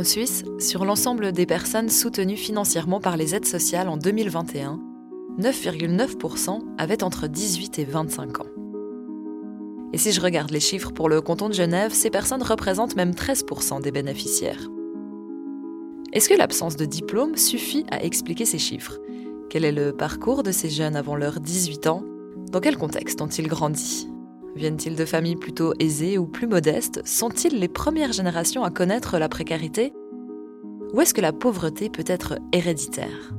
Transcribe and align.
En 0.00 0.04
Suisse, 0.04 0.44
sur 0.58 0.86
l'ensemble 0.86 1.30
des 1.30 1.44
personnes 1.44 1.90
soutenues 1.90 2.38
financièrement 2.38 3.00
par 3.00 3.18
les 3.18 3.34
aides 3.34 3.44
sociales 3.44 3.86
en 3.86 3.98
2021, 3.98 4.80
9,9% 5.38 6.60
avaient 6.78 7.02
entre 7.02 7.26
18 7.26 7.78
et 7.78 7.84
25 7.84 8.40
ans. 8.40 8.46
Et 9.92 9.98
si 9.98 10.12
je 10.12 10.22
regarde 10.22 10.52
les 10.52 10.58
chiffres 10.58 10.90
pour 10.92 11.10
le 11.10 11.20
canton 11.20 11.50
de 11.50 11.54
Genève, 11.54 11.92
ces 11.92 12.08
personnes 12.08 12.42
représentent 12.42 12.96
même 12.96 13.10
13% 13.10 13.82
des 13.82 13.90
bénéficiaires. 13.90 14.70
Est-ce 16.14 16.30
que 16.30 16.38
l'absence 16.38 16.76
de 16.76 16.86
diplôme 16.86 17.36
suffit 17.36 17.84
à 17.90 18.02
expliquer 18.02 18.46
ces 18.46 18.58
chiffres? 18.58 18.96
Quel 19.50 19.66
est 19.66 19.70
le 19.70 19.92
parcours 19.92 20.42
de 20.42 20.50
ces 20.50 20.70
jeunes 20.70 20.96
avant 20.96 21.14
leurs 21.14 21.40
18 21.40 21.88
ans? 21.88 22.04
Dans 22.50 22.60
quel 22.60 22.78
contexte 22.78 23.20
ont-ils 23.20 23.48
grandi? 23.48 24.09
Viennent-ils 24.56 24.96
de 24.96 25.04
familles 25.04 25.36
plutôt 25.36 25.74
aisées 25.78 26.18
ou 26.18 26.26
plus 26.26 26.46
modestes? 26.46 27.00
Sont-ils 27.06 27.58
les 27.58 27.68
premières 27.68 28.12
générations 28.12 28.64
à 28.64 28.70
connaître 28.70 29.18
la 29.18 29.28
précarité? 29.28 29.92
Ou 30.92 31.00
est-ce 31.00 31.14
que 31.14 31.20
la 31.20 31.32
pauvreté 31.32 31.88
peut 31.88 32.04
être 32.06 32.38
héréditaire? 32.52 33.32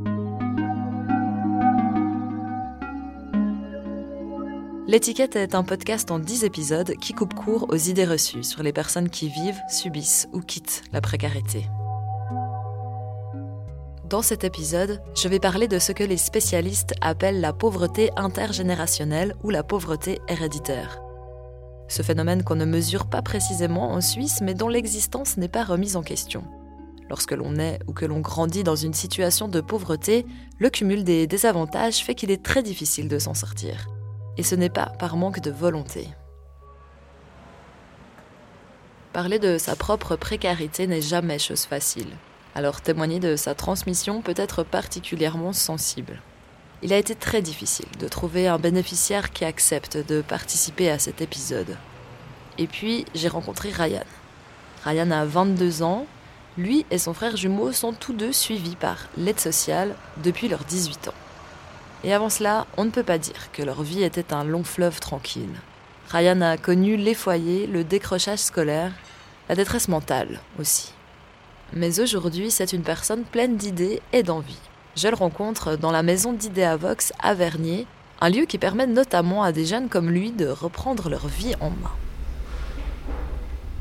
L'étiquette 4.87 5.35
est 5.35 5.55
un 5.55 5.63
podcast 5.63 6.11
en 6.11 6.20
10 6.20 6.43
épisodes 6.43 6.93
qui 6.99 7.13
coupe 7.13 7.34
court 7.34 7.67
aux 7.70 7.77
idées 7.77 8.05
reçues 8.05 8.43
sur 8.43 8.63
les 8.63 8.73
personnes 8.73 9.09
qui 9.09 9.29
vivent, 9.29 9.62
subissent 9.70 10.27
ou 10.34 10.41
quittent 10.41 10.84
la 10.91 11.01
précarité. 11.01 11.65
Dans 14.09 14.21
cet 14.21 14.43
épisode, 14.43 15.01
je 15.15 15.29
vais 15.29 15.39
parler 15.39 15.70
de 15.70 15.79
ce 15.79 15.93
que 15.93 16.03
les 16.03 16.17
spécialistes 16.17 16.93
appellent 16.99 17.39
la 17.39 17.53
pauvreté 17.53 18.09
intergénérationnelle 18.17 19.34
ou 19.43 19.49
la 19.49 19.63
pauvreté 19.63 20.20
héréditaire. 20.27 21.00
Ce 21.91 22.03
phénomène 22.03 22.41
qu'on 22.41 22.55
ne 22.55 22.63
mesure 22.63 23.05
pas 23.05 23.21
précisément 23.21 23.91
en 23.91 23.99
Suisse 23.99 24.39
mais 24.41 24.53
dont 24.53 24.70
l'existence 24.70 25.35
n'est 25.35 25.49
pas 25.49 25.65
remise 25.65 25.98
en 25.98 26.03
question. 26.03 26.45
Lorsque 27.09 27.33
l'on 27.33 27.59
est 27.59 27.79
ou 27.85 27.91
que 27.91 28.05
l'on 28.05 28.21
grandit 28.21 28.63
dans 28.63 28.77
une 28.77 28.93
situation 28.93 29.49
de 29.49 29.59
pauvreté, 29.59 30.25
le 30.57 30.70
cumul 30.70 31.03
des 31.03 31.27
désavantages 31.27 31.98
fait 31.98 32.15
qu'il 32.15 32.31
est 32.31 32.41
très 32.41 32.63
difficile 32.63 33.09
de 33.09 33.20
s'en 33.20 33.33
sortir. 33.33 33.89
Et 34.37 34.43
ce 34.43 34.55
n'est 34.55 34.70
pas 34.70 34.93
par 34.99 35.17
manque 35.17 35.41
de 35.41 35.51
volonté. 35.51 36.07
Parler 39.11 39.37
de 39.37 39.57
sa 39.57 39.76
propre 39.76 40.15
précarité 40.15 40.87
n'est 40.87 41.01
jamais 41.01 41.39
chose 41.39 41.65
facile. 41.65 42.07
Alors 42.55 42.79
témoigner 42.79 43.20
de 43.20 43.35
sa 43.35 43.53
transmission 43.53 44.21
peut 44.21 44.33
être 44.37 44.63
particulièrement 44.63 45.51
sensible. 45.51 46.21
Il 46.84 46.93
a 46.93 46.98
été 46.98 47.13
très 47.13 47.43
difficile 47.43 47.85
de 47.99 48.07
trouver 48.07 48.48
un 48.48 48.57
bénéficiaire 48.57 49.32
qui 49.32 49.46
accepte 49.46 49.98
de 49.98 50.21
participer 50.21 50.90
à 50.90 50.98
cet 50.98 51.21
épisode. 51.21 51.77
Et 52.57 52.65
puis 52.65 53.05
j'ai 53.13 53.27
rencontré 53.27 53.70
Ryan. 53.70 54.04
Ryan 54.84 55.12
a 55.12 55.26
22 55.26 55.84
ans. 55.84 56.07
Lui 56.57 56.85
et 56.90 56.98
son 56.98 57.13
frère 57.13 57.38
jumeau 57.38 57.71
sont 57.71 57.93
tous 57.93 58.13
deux 58.13 58.34
suivis 58.34 58.76
par 58.76 59.07
l'aide 59.15 59.40
sociale 59.40 59.96
depuis 60.23 60.48
leurs 60.48 60.65
18 60.65 61.10
ans. 61.10 61.13
Et 62.04 62.13
avant 62.13 62.29
cela, 62.29 62.65
on 62.77 62.85
ne 62.85 62.90
peut 62.90 63.04
pas 63.04 63.20
dire 63.20 63.51
que 63.54 63.62
leur 63.62 63.84
vie 63.84 64.03
était 64.03 64.34
un 64.34 64.44
long 64.44 64.63
fleuve 64.63 65.00
tranquille. 65.00 65.53
Ryan 66.09 66.41
a 66.41 66.57
connu 66.57 66.97
les 66.97 67.13
foyers, 67.13 67.68
le 67.68 67.84
décrochage 67.84 68.40
scolaire, 68.40 68.91
la 69.50 69.56
détresse 69.56 69.88
mentale 69.88 70.40
aussi. 70.59 70.94
Mais 71.73 72.00
aujourd'hui, 72.00 72.51
c'est 72.51 72.73
une 72.73 72.84
personne 72.84 73.23
pleine 73.23 73.56
d'idées 73.56 74.01
et 74.12 74.23
d'envie. 74.23 74.59
Je 74.97 75.07
le 75.07 75.16
rencontre 75.16 75.78
dans 75.78 75.91
la 75.91 76.03
maison 76.03 76.34
d'Idéavox 76.34 77.13
à 77.23 77.34
Vernier, 77.34 77.88
un 78.19 78.29
lieu 78.29 78.44
qui 78.45 78.57
permet 78.57 78.88
notamment 78.88 79.41
à 79.41 79.53
des 79.53 79.66
jeunes 79.66 79.88
comme 79.88 80.09
lui 80.09 80.31
de 80.31 80.47
reprendre 80.47 81.09
leur 81.09 81.28
vie 81.28 81.56
en 81.61 81.69
main. 81.69 81.91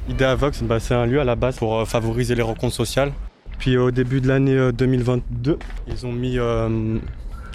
Idéavox, 0.08 0.62
bah, 0.62 0.78
c'est 0.78 0.94
un 0.94 1.06
lieu 1.06 1.20
à 1.20 1.24
la 1.24 1.34
base 1.34 1.56
pour 1.56 1.80
euh, 1.80 1.84
favoriser 1.84 2.36
les 2.36 2.42
rencontres 2.42 2.76
sociales. 2.76 3.12
Puis 3.58 3.76
au 3.76 3.90
début 3.90 4.20
de 4.20 4.28
l'année 4.28 4.72
2022, 4.72 5.50
euh, 5.50 5.56
ils 5.88 6.06
ont 6.06 6.12
mis 6.12 6.38
euh, 6.38 6.98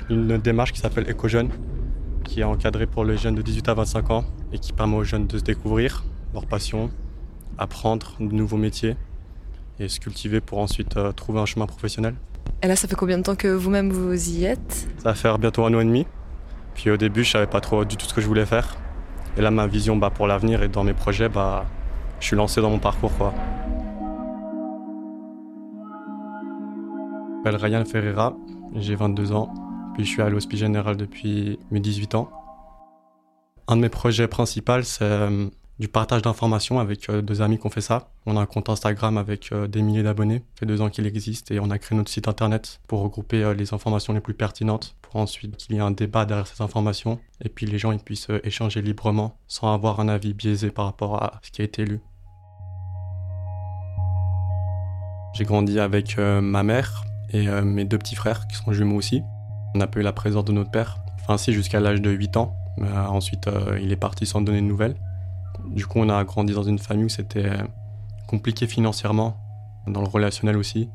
une 0.09 0.38
démarche 0.38 0.74
qui 0.74 0.81
s'appelle 0.81 1.09
EcoJeune, 1.09 1.50
qui 2.25 2.41
est 2.41 2.44
encadrée 2.44 2.88
pour 2.88 3.06
les 3.06 3.18
jeunes 3.18 3.35
de 3.35 3.41
18 3.41 3.69
à 3.69 3.74
25 3.74 4.12
ans 4.12 4.25
et 4.51 4.59
qui 4.59 4.74
permet 4.74 4.97
aux 4.97 5.06
jeunes 5.06 5.28
de 5.28 5.38
se 5.38 5.44
découvrir 5.44 6.03
leur 6.34 6.46
passion, 6.46 6.91
apprendre 7.57 8.16
de 8.19 8.34
nouveaux 8.34 8.57
métiers 8.57 8.97
et 9.80 9.88
se 9.88 10.00
cultiver 10.00 10.41
pour 10.41 10.59
ensuite 10.59 10.97
euh, 10.97 11.12
trouver 11.12 11.40
un 11.40 11.46
chemin 11.46 11.66
professionnel. 11.66 12.16
Et 12.62 12.68
là, 12.68 12.75
ça 12.75 12.88
fait 12.88 12.96
combien 12.96 13.18
de 13.18 13.24
temps 13.24 13.36
que 13.36 13.47
vous-même 13.47 13.91
vous 13.91 14.30
y 14.30 14.46
êtes? 14.46 14.88
Ça 14.97 15.09
va 15.09 15.16
faire 15.16 15.38
bientôt 15.38 15.66
un 15.66 15.74
an 15.74 15.80
et 15.80 15.86
demi. 15.86 16.06
Puis 16.74 16.90
au 16.90 16.97
début, 16.97 17.24
je 17.24 17.31
savais 17.31 17.47
pas 17.47 17.62
trop 17.62 17.86
du 17.86 17.97
tout 17.97 18.06
ce 18.06 18.13
que 18.13 18.22
je 18.22 18.28
voulais 18.28 18.46
faire. 18.46 18.78
Et 19.38 19.41
là, 19.41 19.52
ma 19.52 19.68
vision 19.68 19.96
bah, 19.96 20.09
pour 20.09 20.28
l'avenir 20.28 20.63
et 20.63 20.68
dans 20.68 20.84
mes 20.84 20.94
projets, 20.94 21.30
bah, 21.30 21.66
je 22.19 22.28
suis 22.28 22.36
lancé 22.36 22.62
dans 22.62 22.69
mon 22.69 22.80
parcours. 22.80 23.12
Quoi. 23.18 23.34
Je 27.30 27.50
m'appelle 27.50 27.56
Ryan 27.56 27.86
Ferreira, 27.86 28.36
j'ai 28.75 28.96
22 28.96 29.31
ans. 29.31 29.53
Puis 29.94 30.03
je 30.06 30.09
suis 30.09 30.22
à 30.22 30.30
l'Hospice 30.30 30.59
Général 30.59 30.97
depuis 30.97 31.59
mes 31.72 31.80
18 31.80 32.16
ans. 32.16 32.30
Un 33.68 33.78
de 33.78 33.81
mes 33.81 33.90
projets 33.90 34.28
principaux, 34.28 34.81
c'est 34.84 35.03
euh, 35.03 35.47
du 35.80 35.88
partage 35.88 36.22
d'informations 36.22 36.80
avec 36.80 37.09
euh, 37.09 37.22
deux 37.22 37.41
amis 37.41 37.59
qui 37.59 37.66
ont 37.66 37.69
fait 37.69 37.81
ça. 37.81 38.09
On 38.25 38.38
a 38.38 38.41
un 38.41 38.46
compte 38.46 38.69
Instagram 38.69 39.18
avec 39.18 39.52
euh, 39.52 39.68
des 39.68 39.81
milliers 39.81 40.03
d'abonnés. 40.03 40.40
Ça 40.40 40.59
fait 40.62 40.66
deux 40.66 40.81
ans 40.81 40.90
qu'il 40.90 41.06
existe 41.06 41.52
et 41.52 41.59
on 41.59 41.69
a 41.69 41.78
créé 41.78 41.97
notre 41.97 42.09
site 42.09 42.28
internet 42.28 42.80
pour 42.88 43.02
regrouper 43.02 43.53
les 43.56 43.74
informations 43.74 44.13
les 44.13 44.22
plus 44.22 44.34
pertinentes, 44.34 44.96
pour 45.02 45.18
ensuite 45.18 45.58
qu'il 45.58 45.75
y 45.75 45.78
ait 45.78 45.81
un 45.81 45.91
débat 45.91 46.25
derrière 46.25 46.47
ces 46.47 46.62
informations 46.62 47.19
et 47.44 47.50
puis 47.50 47.66
les 47.66 47.78
gens 47.78 47.91
ils 47.91 48.00
puissent 48.00 48.28
échanger 48.44 48.81
librement 48.81 49.38
sans 49.47 49.74
avoir 49.74 50.00
un 50.00 50.08
avis 50.08 50.34
biaisé 50.34 50.72
par 50.72 50.86
rapport 50.86 51.22
à 51.22 51.40
ce 51.41 51.52
qui 51.52 51.62
a 51.62 51.66
été 51.66 51.86
lu. 51.86 52.00
J'ai 55.34 55.44
grandi 55.44 55.80
avec 55.80 56.18
ma 56.18 56.63
mère 56.63 57.03
et 57.34 57.47
mes 57.47 57.84
deux 57.84 57.97
petits 57.97 58.16
frères 58.16 58.47
qui 58.47 58.56
sont 58.56 58.72
jumeaux 58.72 58.96
aussi. 58.96 59.22
On 59.74 59.80
n'a 59.80 59.88
pas 59.88 60.00
eu 60.00 60.03
la 60.03 60.13
présence 60.13 60.46
de 60.46 60.53
notre 60.53 60.72
père, 60.72 61.00
enfin 61.22 61.38
si 61.38 61.52
jusqu'à 61.52 61.81
l'âge 61.81 62.02
de 62.02 62.09
8 62.09 62.38
ans. 62.38 62.56
Euh, 62.81 63.06
ensuite, 63.06 63.47
euh, 63.47 63.80
il 63.81 63.92
est 63.92 63.97
parti 63.97 64.25
sans 64.25 64.42
donner 64.42 64.62
de 64.62 64.66
nouvelles. 64.66 64.96
Du 65.68 65.86
coup, 65.86 66.00
on 66.00 66.09
a 66.09 66.24
grandi 66.24 66.53
dans 66.53 66.64
une 66.64 66.80
famille 66.80 67.06
où 67.06 67.09
c'était 67.09 67.52
compliqué 68.28 68.68
financièrement, 68.68 69.38
dans 69.88 70.02
le 70.02 70.08
relationnel 70.08 70.58
aussi. 70.58 70.90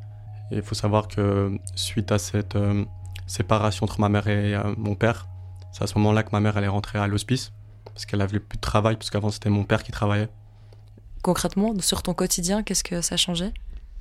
Et 0.51 0.57
il 0.57 0.63
faut 0.63 0.75
savoir 0.75 1.09
que 1.09 1.57
suite 1.77 2.11
à 2.13 2.19
cette 2.19 2.57
euh, 2.57 2.85
séparation 3.27 3.85
entre 3.85 4.01
ma 4.01 4.09
mère 4.09 4.27
et 4.27 4.57
mon 4.77 4.95
père, 4.95 5.29
c'est 5.73 5.85
à 5.85 5.87
ce 5.87 5.97
moment-là 5.99 6.23
que 6.25 6.31
ma 6.33 6.41
mère 6.41 6.57
elle 6.57 6.65
est 6.65 6.69
rentrée 6.69 6.99
à 6.99 7.07
l'hospice 7.07 7.53
parce 7.85 8.07
qu'elle 8.07 8.21
avait 8.21 8.41
plus 8.41 8.57
de 8.57 8.61
travail, 8.61 8.97
parce 8.97 9.11
qu'avant 9.11 9.31
c'était 9.31 9.51
mon 9.51 9.65
père 9.65 9.83
qui 9.83 9.93
travaillait. 9.93 10.29
Concrètement, 11.23 11.79
sur 11.81 12.03
ton 12.03 12.15
quotidien, 12.15 12.63
qu'est-ce 12.63 12.85
que 12.85 13.01
ça 13.03 13.17
changeait? 13.17 13.53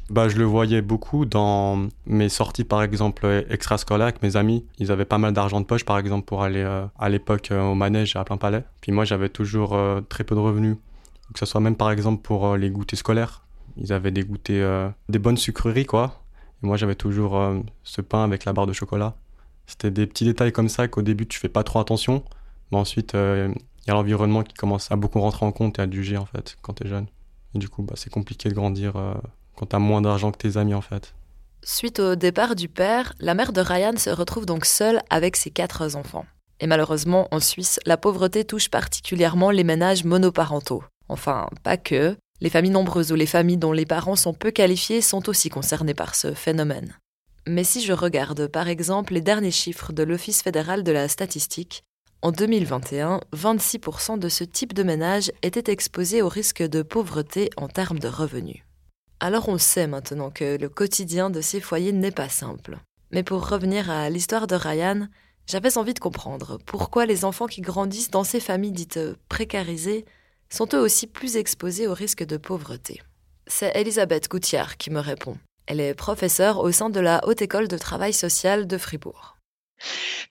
Bah, 0.10 0.28
je 0.28 0.38
le 0.38 0.44
voyais 0.44 0.82
beaucoup 0.82 1.26
dans 1.26 1.88
mes 2.08 2.30
sorties, 2.30 2.64
par 2.64 2.82
exemple, 2.82 3.46
extrascolaires 3.50 4.08
avec 4.08 4.24
mes 4.24 4.38
amis. 4.38 4.66
Ils 4.80 4.92
avaient 4.92 5.06
pas 5.06 5.18
mal 5.20 5.34
d'argent 5.34 5.62
de 5.62 5.66
poche, 5.66 5.86
par 5.86 6.00
exemple, 6.00 6.26
pour 6.26 6.42
aller 6.42 6.62
euh, 6.62 6.86
à 6.98 7.10
l'époque 7.10 7.52
euh, 7.52 7.62
au 7.62 7.76
manège 7.76 8.16
à 8.16 8.24
plein 8.24 8.38
palais. 8.38 8.64
Puis 8.82 8.92
moi, 8.92 9.06
j'avais 9.06 9.30
toujours 9.30 9.76
euh, 9.76 10.02
très 10.02 10.24
peu 10.24 10.36
de 10.36 10.40
revenus. 10.40 10.78
Que 11.34 11.40
ce 11.40 11.46
soit 11.46 11.62
même, 11.62 11.76
par 11.76 11.92
exemple, 11.92 12.24
pour 12.24 12.58
les 12.58 12.72
goûters 12.72 12.98
scolaires. 12.98 13.44
Ils 13.78 13.94
avaient 13.94 14.12
des 14.12 14.24
goûters, 14.24 14.94
des 15.10 15.20
bonnes 15.20 15.38
sucreries, 15.38 15.86
quoi. 15.86 16.24
Et 16.64 16.68
moi, 16.68 16.76
j'avais 16.76 16.96
toujours 16.96 17.40
ce 17.84 18.02
pain 18.02 18.24
avec 18.24 18.46
la 18.46 18.54
barre 18.54 18.66
de 18.66 18.74
chocolat. 18.74 19.16
C'était 19.68 19.92
des 19.92 20.08
petits 20.08 20.26
détails 20.26 20.52
comme 20.52 20.70
ça 20.70 20.88
qu'au 20.88 21.04
début, 21.04 21.28
tu 21.28 21.38
fais 21.38 21.50
pas 21.50 21.64
trop 21.64 21.80
attention. 21.80 22.24
Mais 22.72 22.80
ensuite, 22.80 23.14
il 23.14 23.88
y 23.88 23.92
a 23.92 23.94
l'environnement 23.94 24.42
qui 24.42 24.56
commence 24.56 24.92
à 24.92 24.96
beaucoup 24.96 25.22
rentrer 25.22 25.46
en 25.46 25.52
compte 25.52 25.78
et 25.78 25.84
à 25.84 25.90
juger, 25.90 26.18
en 26.18 26.26
fait, 26.26 26.58
quand 26.64 26.74
tu 26.74 26.88
es 26.88 26.90
jeune. 26.90 27.06
Et 27.54 27.60
du 27.60 27.70
coup, 27.70 27.84
bah, 27.84 27.94
c'est 27.96 28.10
compliqué 28.10 28.50
de 28.50 28.56
grandir 28.56 28.96
quand 29.60 29.68
tu 29.68 29.76
as 29.76 29.80
moins 29.80 30.02
d'argent 30.02 30.32
que 30.32 30.38
tes 30.38 30.58
amis 30.58 30.74
en 30.74 30.82
fait. 30.82 31.14
Suite 31.64 32.00
au 32.00 32.16
départ 32.16 32.56
du 32.56 32.70
père, 32.70 33.14
la 33.20 33.34
mère 33.34 33.52
de 33.52 33.60
Ryan 33.60 33.98
se 33.98 34.10
retrouve 34.10 34.46
donc 34.46 34.66
seule 34.66 35.02
avec 35.10 35.36
ses 35.36 35.52
quatre 35.52 35.96
enfants. 35.96 36.26
Et 36.62 36.68
malheureusement, 36.68 37.28
en 37.32 37.40
Suisse, 37.40 37.80
la 37.86 37.98
pauvreté 37.98 38.46
touche 38.46 38.70
particulièrement 38.70 39.52
les 39.52 39.64
ménages 39.64 40.06
monoparentaux. 40.06 40.84
Enfin, 41.10 41.50
pas 41.64 41.78
que. 41.78 42.16
Les 42.42 42.50
familles 42.50 42.72
nombreuses 42.72 43.12
ou 43.12 43.16
les 43.16 43.26
familles 43.26 43.58
dont 43.58 43.74
les 43.74 43.86
parents 43.86 44.16
sont 44.16 44.34
peu 44.34 44.52
qualifiés 44.52 45.02
sont 45.02 45.28
aussi 45.28 45.50
concernées 45.50 45.94
par 45.94 46.16
ce 46.16 46.34
phénomène. 46.34 46.96
Mais 47.48 47.66
si 47.66 47.82
je 47.82 47.94
regarde 47.94 48.48
par 48.48 48.70
exemple 48.70 49.14
les 49.14 49.22
derniers 49.22 49.52
chiffres 49.52 49.92
de 49.92 50.04
l'Office 50.04 50.42
fédéral 50.42 50.84
de 50.84 50.92
la 50.92 51.10
statistique, 51.10 51.84
en 52.22 52.32
2021, 52.32 53.22
26% 53.34 54.20
de 54.20 54.30
ce 54.30 54.44
type 54.44 54.74
de 54.74 54.84
ménage 54.84 55.32
étaient 55.42 55.72
exposés 55.72 56.22
au 56.22 56.30
risque 56.30 56.62
de 56.62 56.82
pauvreté 56.82 57.50
en 57.58 57.68
termes 57.68 58.00
de 58.00 58.10
revenus. 58.10 58.64
Alors 59.22 59.50
on 59.50 59.58
sait 59.58 59.88
maintenant 59.88 60.30
que 60.30 60.58
le 60.58 60.70
quotidien 60.70 61.30
de 61.30 61.42
ces 61.42 61.60
foyers 61.60 61.92
n'est 61.92 62.12
pas 62.12 62.30
simple. 62.30 62.78
Mais 63.12 63.24
pour 63.24 63.50
revenir 63.50 63.90
à 63.90 64.10
l'histoire 64.10 64.48
de 64.48 64.56
Ryan, 64.56 65.08
j'avais 65.46 65.78
envie 65.78 65.94
de 65.94 66.00
comprendre 66.00 66.58
pourquoi 66.66 67.06
les 67.06 67.26
enfants 67.26 67.48
qui 67.48 67.62
grandissent 67.62 68.12
dans 68.12 68.24
ces 68.24 68.40
familles 68.40 68.72
dites 68.72 69.00
précarisées 69.28 70.06
sont 70.50 70.70
eux 70.74 70.80
aussi 70.80 71.08
plus 71.08 71.38
exposés 71.38 71.88
au 71.88 71.94
risque 71.94 72.24
de 72.24 72.38
pauvreté. 72.38 73.02
C'est 73.48 73.76
Elisabeth 73.76 74.30
Goutiard 74.30 74.78
qui 74.78 74.90
me 74.90 75.00
répond. 75.00 75.38
Elle 75.66 75.82
est 75.82 75.96
professeure 75.96 76.60
au 76.60 76.72
sein 76.72 76.90
de 76.90 77.00
la 77.00 77.22
Haute 77.28 77.42
École 77.42 77.68
de 77.68 77.78
Travail 77.78 78.14
Social 78.14 78.68
de 78.68 78.78
Fribourg. 78.78 79.39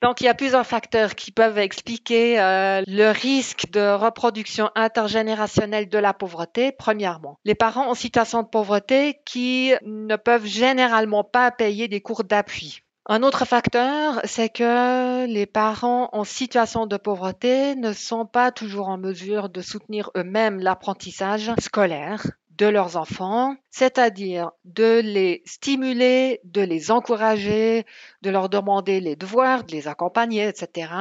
Donc, 0.01 0.21
il 0.21 0.25
y 0.25 0.27
a 0.27 0.33
plusieurs 0.33 0.65
facteurs 0.65 1.15
qui 1.15 1.31
peuvent 1.31 1.57
expliquer 1.57 2.39
euh, 2.39 2.81
le 2.87 3.09
risque 3.11 3.69
de 3.71 3.93
reproduction 3.95 4.69
intergénérationnelle 4.75 5.89
de 5.89 5.97
la 5.97 6.13
pauvreté. 6.13 6.71
Premièrement, 6.71 7.39
les 7.45 7.55
parents 7.55 7.89
en 7.89 7.95
situation 7.95 8.43
de 8.43 8.47
pauvreté 8.47 9.19
qui 9.25 9.73
ne 9.83 10.15
peuvent 10.15 10.45
généralement 10.45 11.23
pas 11.23 11.51
payer 11.51 11.87
des 11.87 12.01
cours 12.01 12.23
d'appui. 12.23 12.81
Un 13.11 13.23
autre 13.23 13.45
facteur, 13.45 14.21
c'est 14.23 14.49
que 14.49 15.25
les 15.25 15.47
parents 15.47 16.09
en 16.11 16.23
situation 16.23 16.85
de 16.85 16.95
pauvreté 16.95 17.75
ne 17.75 17.91
sont 17.91 18.27
pas 18.27 18.51
toujours 18.51 18.89
en 18.89 18.99
mesure 18.99 19.49
de 19.49 19.61
soutenir 19.61 20.11
eux-mêmes 20.15 20.59
l'apprentissage 20.59 21.51
scolaire 21.59 22.23
de 22.59 22.65
leurs 22.65 22.97
enfants, 22.97 23.55
c'est-à-dire 23.71 24.51
de 24.65 24.99
les 24.99 25.41
stimuler, 25.45 26.41
de 26.43 26.61
les 26.61 26.91
encourager, 26.91 27.85
de 28.21 28.29
leur 28.29 28.49
demander 28.49 28.99
les 28.99 29.15
devoirs, 29.15 29.63
de 29.63 29.71
les 29.71 29.87
accompagner, 29.87 30.45
etc. 30.45 30.91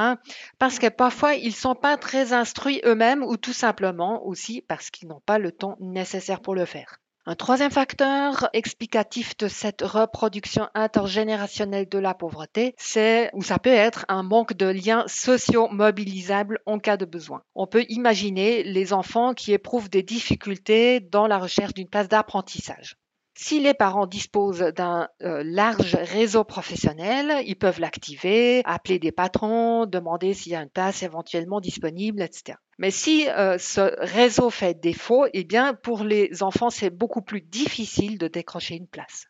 Parce 0.61 0.79
que 0.79 0.89
parfois, 0.89 1.35
ils 1.35 1.49
ne 1.49 1.53
sont 1.53 1.75
pas 1.75 1.97
très 1.97 2.33
instruits 2.33 2.81
eux-mêmes 2.85 3.25
ou 3.25 3.37
tout 3.37 3.53
simplement 3.53 4.25
aussi 4.25 4.63
parce 4.63 4.91
qu'ils 4.91 5.09
n'ont 5.09 5.23
pas 5.27 5.41
le 5.41 5.51
temps 5.51 5.77
nécessaire 5.81 6.41
pour 6.41 6.55
le 6.55 6.65
faire. 6.65 7.01
Un 7.31 7.35
troisième 7.35 7.71
facteur 7.71 8.49
explicatif 8.55 9.37
de 9.37 9.49
cette 9.49 9.83
reproduction 9.83 10.67
intergénérationnelle 10.73 11.87
de 11.87 11.99
la 11.99 12.15
pauvreté, 12.15 12.75
c'est 12.79 13.29
ou 13.35 13.43
ça 13.43 13.59
peut 13.59 13.69
être 13.69 14.07
un 14.09 14.23
manque 14.23 14.55
de 14.55 14.65
liens 14.65 15.05
sociaux 15.09 15.69
mobilisables 15.69 16.59
en 16.65 16.79
cas 16.79 16.97
de 16.97 17.05
besoin. 17.05 17.43
On 17.55 17.67
peut 17.67 17.85
imaginer 17.91 18.63
les 18.63 18.95
enfants 18.95 19.35
qui 19.35 19.53
éprouvent 19.53 19.91
des 19.91 20.03
difficultés 20.03 21.01
dans 21.01 21.27
la 21.27 21.37
recherche 21.37 21.75
d'une 21.75 21.91
place 21.91 22.09
d'apprentissage. 22.09 22.97
Si 23.41 23.61
les 23.61 23.73
parents 23.73 24.09
disposent 24.09 24.73
d'un 24.75 25.07
euh, 25.23 25.45
large 25.45 25.95
réseau 25.95 26.43
professionnel, 26.43 27.45
ils 27.47 27.55
peuvent 27.55 27.79
l'activer, 27.79 28.63
appeler 28.65 28.99
des 28.99 29.13
patrons, 29.13 29.87
demander 29.87 30.35
s'il 30.35 30.51
y 30.51 30.55
a 30.57 30.61
une 30.61 30.69
place 30.69 31.05
éventuellement 31.05 31.61
disponible, 31.61 32.21
etc. 32.21 32.59
Mais 32.79 32.91
si 32.91 33.29
euh, 33.29 33.57
ce 33.57 33.95
réseau 34.01 34.51
fait 34.51 34.75
défaut, 34.75 35.27
eh 35.33 35.45
bien, 35.45 35.73
pour 35.73 36.03
les 36.03 36.43
enfants, 36.43 36.69
c'est 36.69 36.91
beaucoup 36.91 37.23
plus 37.23 37.41
difficile 37.41 38.19
de 38.19 38.27
décrocher 38.27 38.75
une 38.75 38.89
place. 38.89 39.27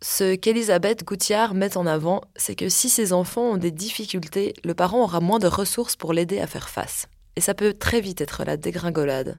Ce 0.00 0.36
qu'Elisabeth 0.36 1.04
Goutiard 1.04 1.52
met 1.52 1.76
en 1.76 1.84
avant, 1.84 2.22
c'est 2.36 2.54
que 2.54 2.70
si 2.70 2.88
ces 2.88 3.12
enfants 3.12 3.50
ont 3.50 3.56
des 3.58 3.72
difficultés, 3.72 4.54
le 4.64 4.72
parent 4.72 5.02
aura 5.02 5.20
moins 5.20 5.38
de 5.38 5.46
ressources 5.46 5.96
pour 5.96 6.14
l'aider 6.14 6.40
à 6.40 6.46
faire 6.46 6.70
face. 6.70 7.08
Et 7.36 7.42
ça 7.42 7.52
peut 7.52 7.74
très 7.74 8.00
vite 8.00 8.22
être 8.22 8.42
la 8.42 8.56
dégringolade. 8.56 9.38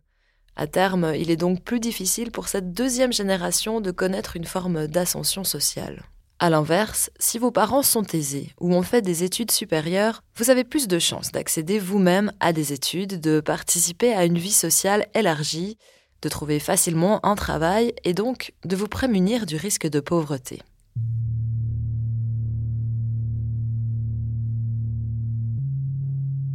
À 0.56 0.68
terme, 0.68 1.14
il 1.16 1.32
est 1.32 1.38
donc 1.38 1.64
plus 1.64 1.80
difficile 1.80 2.32
pour 2.32 2.48
cette 2.48 2.74
deuxième 2.74 3.14
génération 3.14 3.82
de 3.82 3.92
connaître 3.92 4.36
une 4.36 4.46
forme 4.46 4.88
d'ascension 4.88 5.44
sociale. 5.44 6.04
A 6.40 6.50
l'inverse, 6.50 7.12
si 7.20 7.38
vos 7.38 7.52
parents 7.52 7.84
sont 7.84 8.06
aisés 8.14 8.52
ou 8.60 8.74
ont 8.74 8.82
fait 8.82 9.04
des 9.04 9.24
études 9.24 9.52
supérieures, 9.52 10.24
vous 10.36 10.50
avez 10.50 10.64
plus 10.64 10.88
de 10.88 10.98
chances 10.98 11.32
d'accéder 11.32 11.78
vous-même 11.78 12.32
à 12.40 12.52
des 12.52 12.74
études, 12.74 13.22
de 13.22 13.42
participer 13.42 14.14
à 14.14 14.26
une 14.26 14.40
vie 14.40 14.52
sociale 14.52 15.06
élargie, 15.14 15.78
de 16.24 16.30
trouver 16.30 16.60
facilement 16.60 17.24
un 17.26 17.36
travail 17.36 17.94
et 18.04 18.14
donc 18.14 18.54
de 18.66 18.76
vous 18.76 18.88
prémunir 18.88 19.46
du 19.46 19.56
risque 19.56 19.88
de 19.88 20.00
pauvreté. 20.00 20.62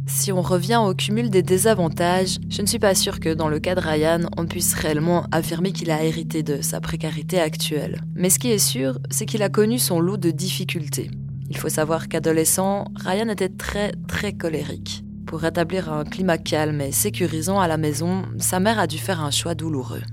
Si 0.09 0.31
on 0.31 0.41
revient 0.41 0.77
au 0.77 0.93
cumul 0.93 1.29
des 1.29 1.43
désavantages, 1.43 2.37
je 2.49 2.61
ne 2.61 2.67
suis 2.67 2.79
pas 2.79 2.95
sûre 2.95 3.19
que 3.19 3.33
dans 3.33 3.49
le 3.49 3.59
cas 3.59 3.75
de 3.75 3.81
Ryan, 3.81 4.21
on 4.37 4.45
puisse 4.45 4.73
réellement 4.73 5.25
affirmer 5.33 5.73
qu'il 5.73 5.91
a 5.91 6.01
hérité 6.01 6.43
de 6.43 6.61
sa 6.61 6.79
précarité 6.79 7.41
actuelle. 7.41 8.01
Mais 8.15 8.29
ce 8.29 8.39
qui 8.39 8.49
est 8.49 8.57
sûr, 8.57 8.99
c'est 9.09 9.25
qu'il 9.25 9.43
a 9.43 9.49
connu 9.49 9.79
son 9.79 9.99
lot 9.99 10.15
de 10.15 10.31
difficultés. 10.31 11.11
Il 11.49 11.57
faut 11.57 11.67
savoir 11.67 12.07
qu'adolescent, 12.07 12.85
Ryan 12.95 13.27
était 13.27 13.49
très 13.49 13.91
très 14.07 14.31
colérique. 14.31 15.03
Pour 15.25 15.41
rétablir 15.41 15.91
un 15.91 16.05
climat 16.05 16.37
calme 16.37 16.79
et 16.79 16.93
sécurisant 16.93 17.59
à 17.59 17.67
la 17.67 17.75
maison, 17.75 18.23
sa 18.37 18.61
mère 18.61 18.79
a 18.79 18.87
dû 18.87 18.97
faire 18.97 19.21
un 19.21 19.31
choix 19.31 19.55
douloureux. 19.55 20.03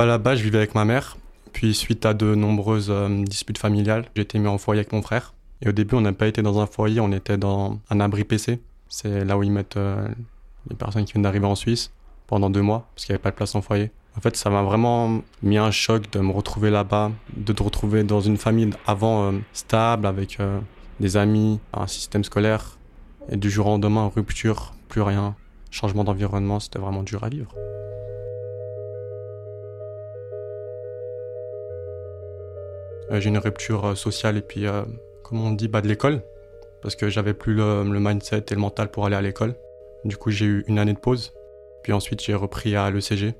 À 0.00 0.04
la 0.04 0.18
base, 0.18 0.38
je 0.38 0.44
vivais 0.44 0.58
avec 0.58 0.74
ma 0.74 0.84
mère, 0.84 1.16
puis 1.54 1.72
suite 1.72 2.04
à 2.04 2.12
de 2.12 2.34
nombreuses 2.34 2.90
euh, 2.90 3.24
disputes 3.24 3.58
familiales, 3.58 4.04
j'ai 4.14 4.22
été 4.22 4.38
mis 4.38 4.48
en 4.48 4.58
foyer 4.58 4.80
avec 4.80 4.92
mon 4.92 5.00
frère. 5.00 5.32
Et 5.62 5.68
au 5.70 5.72
début, 5.72 5.94
on 5.94 6.02
n'a 6.02 6.12
pas 6.12 6.26
été 6.26 6.42
dans 6.42 6.60
un 6.60 6.66
foyer, 6.66 7.00
on 7.00 7.12
était 7.12 7.38
dans 7.38 7.78
un 7.88 8.00
abri 8.00 8.24
PC. 8.24 8.60
C'est 8.92 9.24
là 9.24 9.38
où 9.38 9.42
ils 9.42 9.50
mettent 9.50 9.78
euh, 9.78 10.06
les 10.68 10.76
personnes 10.76 11.06
qui 11.06 11.14
viennent 11.14 11.22
d'arriver 11.22 11.46
en 11.46 11.54
Suisse 11.54 11.92
pendant 12.26 12.50
deux 12.50 12.60
mois, 12.60 12.90
parce 12.94 13.06
qu'il 13.06 13.14
n'y 13.14 13.16
avait 13.16 13.22
pas 13.22 13.30
de 13.30 13.36
place 13.36 13.54
en 13.54 13.62
foyer. 13.62 13.90
En 14.18 14.20
fait, 14.20 14.36
ça 14.36 14.50
m'a 14.50 14.62
vraiment 14.62 15.22
mis 15.42 15.56
un 15.56 15.70
choc 15.70 16.10
de 16.12 16.20
me 16.20 16.30
retrouver 16.30 16.68
là-bas, 16.68 17.10
de 17.34 17.54
te 17.54 17.62
retrouver 17.62 18.04
dans 18.04 18.20
une 18.20 18.36
famille 18.36 18.68
avant 18.86 19.32
euh, 19.32 19.38
stable, 19.54 20.06
avec 20.06 20.40
euh, 20.40 20.60
des 21.00 21.16
amis, 21.16 21.58
un 21.72 21.86
système 21.86 22.22
scolaire, 22.22 22.76
et 23.30 23.38
du 23.38 23.48
jour 23.48 23.66
au 23.66 23.70
lendemain, 23.70 24.12
rupture, 24.14 24.74
plus 24.90 25.00
rien, 25.00 25.36
changement 25.70 26.04
d'environnement, 26.04 26.60
c'était 26.60 26.78
vraiment 26.78 27.02
dur 27.02 27.24
à 27.24 27.30
vivre. 27.30 27.54
J'ai 33.10 33.28
une 33.30 33.38
rupture 33.38 33.96
sociale 33.96 34.36
et 34.36 34.42
puis, 34.42 34.66
comment 35.22 35.44
on 35.44 35.50
dit, 35.52 35.68
bas 35.68 35.80
de 35.80 35.88
l'école 35.88 36.22
parce 36.82 36.96
que 36.96 37.08
j'avais 37.08 37.34
plus 37.34 37.54
le, 37.54 37.84
mindset 37.84 38.44
et 38.50 38.54
le 38.54 38.60
mental 38.60 38.90
pour 38.90 39.06
aller 39.06 39.16
à 39.16 39.22
l'école. 39.22 39.54
Du 40.04 40.16
coup, 40.16 40.30
j'ai 40.30 40.46
eu 40.46 40.64
une 40.66 40.78
année 40.78 40.92
de 40.92 40.98
pause. 40.98 41.32
Puis 41.82 41.92
ensuite, 41.92 42.22
j'ai 42.22 42.34
repris 42.34 42.76
à 42.76 42.90
l'ECG. 42.90 43.34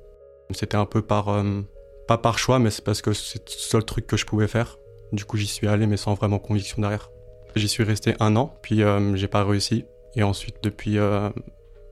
C'était 0.51 0.77
un 0.77 0.85
peu 0.85 1.01
par. 1.01 1.29
Euh, 1.29 1.61
pas 2.07 2.17
par 2.17 2.37
choix, 2.37 2.59
mais 2.59 2.69
c'est 2.69 2.83
parce 2.83 3.01
que 3.01 3.13
c'est 3.13 3.39
le 3.39 3.43
seul 3.47 3.85
truc 3.85 4.07
que 4.07 4.17
je 4.17 4.25
pouvais 4.25 4.47
faire. 4.47 4.77
Du 5.13 5.25
coup, 5.25 5.37
j'y 5.37 5.47
suis 5.47 5.67
allé, 5.67 5.87
mais 5.87 5.97
sans 5.97 6.15
vraiment 6.15 6.39
conviction 6.39 6.81
derrière. 6.81 7.11
J'y 7.55 7.67
suis 7.67 7.83
resté 7.83 8.15
un 8.19 8.35
an, 8.35 8.57
puis 8.61 8.83
euh, 8.83 9.15
j'ai 9.15 9.27
pas 9.27 9.43
réussi. 9.43 9.85
Et 10.15 10.23
ensuite, 10.23 10.57
depuis 10.63 10.97
euh, 10.97 11.29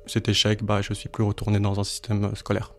cet 0.07 0.27
échec, 0.27 0.63
bah, 0.63 0.81
je 0.81 0.93
suis 0.93 1.07
plus 1.07 1.23
retourné 1.23 1.59
dans 1.59 1.79
un 1.79 1.83
système 1.83 2.35
scolaire. 2.35 2.73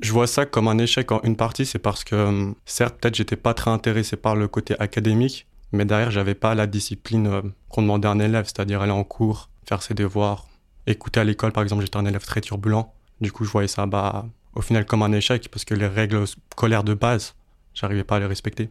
Je 0.00 0.12
vois 0.12 0.26
ça 0.26 0.46
comme 0.46 0.68
un 0.68 0.78
échec 0.78 1.10
en 1.10 1.20
une 1.22 1.36
partie, 1.36 1.66
c'est 1.66 1.78
parce 1.78 2.04
que 2.04 2.14
euh, 2.14 2.52
certes, 2.64 2.96
peut-être 3.00 3.14
j'étais 3.14 3.36
pas 3.36 3.54
très 3.54 3.70
intéressé 3.70 4.16
par 4.16 4.36
le 4.36 4.46
côté 4.48 4.74
académique, 4.78 5.46
mais 5.72 5.84
derrière, 5.84 6.10
j'avais 6.10 6.34
pas 6.34 6.54
la 6.54 6.66
discipline 6.66 7.26
euh, 7.26 7.42
qu'on 7.68 7.82
demandait 7.82 8.08
à 8.08 8.10
un 8.10 8.18
élève, 8.18 8.44
c'est-à-dire 8.44 8.82
aller 8.82 8.92
en 8.92 9.04
cours, 9.04 9.50
faire 9.66 9.82
ses 9.82 9.94
devoirs, 9.94 10.46
écouter 10.86 11.20
à 11.20 11.24
l'école, 11.24 11.52
par 11.52 11.62
exemple, 11.62 11.82
j'étais 11.82 11.96
un 11.96 12.06
élève 12.06 12.24
très 12.24 12.40
turbulent. 12.40 12.92
Du 13.20 13.32
coup, 13.32 13.44
je 13.44 13.50
voyais 13.50 13.68
ça, 13.68 13.86
bah, 13.86 14.26
au 14.54 14.60
final, 14.60 14.84
comme 14.84 15.02
un 15.02 15.12
échec, 15.12 15.48
parce 15.50 15.64
que 15.64 15.74
les 15.74 15.86
règles 15.86 16.24
scolaires 16.26 16.84
de 16.84 16.94
base, 16.94 17.34
j'arrivais 17.74 18.04
pas 18.04 18.16
à 18.16 18.20
les 18.20 18.26
respecter. 18.26 18.70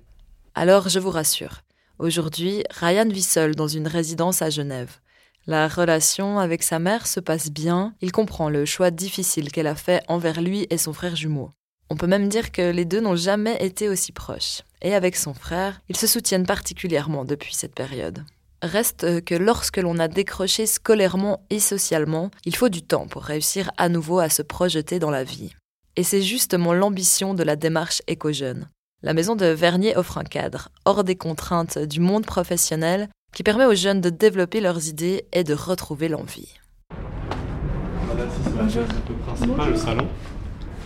Alors, 0.54 0.90
je 0.90 1.00
vous 1.00 1.10
rassure. 1.10 1.62
Aujourd'hui, 1.98 2.64
Ryan 2.72 3.08
vit 3.10 3.24
seul 3.24 3.56
dans 3.56 3.68
une 3.68 3.88
résidence 3.88 4.42
à 4.42 4.50
Genève. 4.50 5.00
La 5.48 5.68
relation 5.68 6.40
avec 6.40 6.64
sa 6.64 6.80
mère 6.80 7.06
se 7.06 7.20
passe 7.20 7.52
bien, 7.52 7.94
il 8.02 8.12
comprend 8.12 8.50
le 8.50 8.66
choix 8.66 8.90
difficile 8.90 9.52
qu'elle 9.52 9.68
a 9.68 9.76
fait 9.76 10.04
envers 10.08 10.42
lui 10.42 10.66
et 10.72 10.78
son 10.80 10.92
frère 10.92 11.16
jumeau. 11.16 11.52
On 11.92 11.98
peut 11.98 12.08
même 12.08 12.30
dire 12.30 12.52
que 12.52 12.72
les 12.72 12.86
deux 12.86 13.00
n'ont 13.00 13.16
jamais 13.16 13.64
été 13.64 13.88
aussi 13.88 14.12
proches. 14.12 14.64
Et 14.82 14.96
avec 14.96 15.16
son 15.16 15.36
frère, 15.36 15.82
ils 15.88 15.98
se 15.98 16.08
soutiennent 16.08 16.48
particulièrement 16.48 17.26
depuis 17.26 17.54
cette 17.54 17.76
période. 17.76 18.24
Reste 18.64 19.24
que 19.24 19.36
lorsque 19.36 19.78
l'on 19.78 20.00
a 20.00 20.08
décroché 20.08 20.66
scolairement 20.66 21.46
et 21.52 21.60
socialement, 21.60 22.32
il 22.46 22.56
faut 22.56 22.70
du 22.70 22.82
temps 22.82 23.08
pour 23.08 23.22
réussir 23.22 23.70
à 23.78 23.88
nouveau 23.88 24.18
à 24.18 24.30
se 24.30 24.42
projeter 24.42 24.98
dans 24.98 25.12
la 25.12 25.24
vie. 25.24 25.54
Et 25.96 26.04
c'est 26.04 26.24
justement 26.24 26.74
l'ambition 26.74 27.36
de 27.36 27.44
la 27.44 27.56
démarche 27.56 28.02
éco-jeune. 28.08 28.68
La 29.04 29.14
maison 29.14 29.36
de 29.36 29.46
Vernier 29.46 29.96
offre 29.96 30.18
un 30.18 30.24
cadre, 30.24 30.70
hors 30.86 31.04
des 31.04 31.16
contraintes 31.16 31.78
du 31.78 32.00
monde 32.00 32.26
professionnel, 32.26 33.10
qui 33.36 33.44
permet 33.44 33.66
aux 33.66 33.76
jeunes 33.76 34.00
de 34.00 34.10
développer 34.10 34.62
leurs 34.62 34.88
idées 34.88 35.26
et 35.34 35.44
de 35.44 35.54
retrouver 35.54 36.08
l'envie. 36.08 36.56
Voilà, 36.90 38.24
c'est 38.70 38.80
le 38.80 39.16
principal, 39.26 39.70
le 39.72 39.76
salon. 39.76 40.08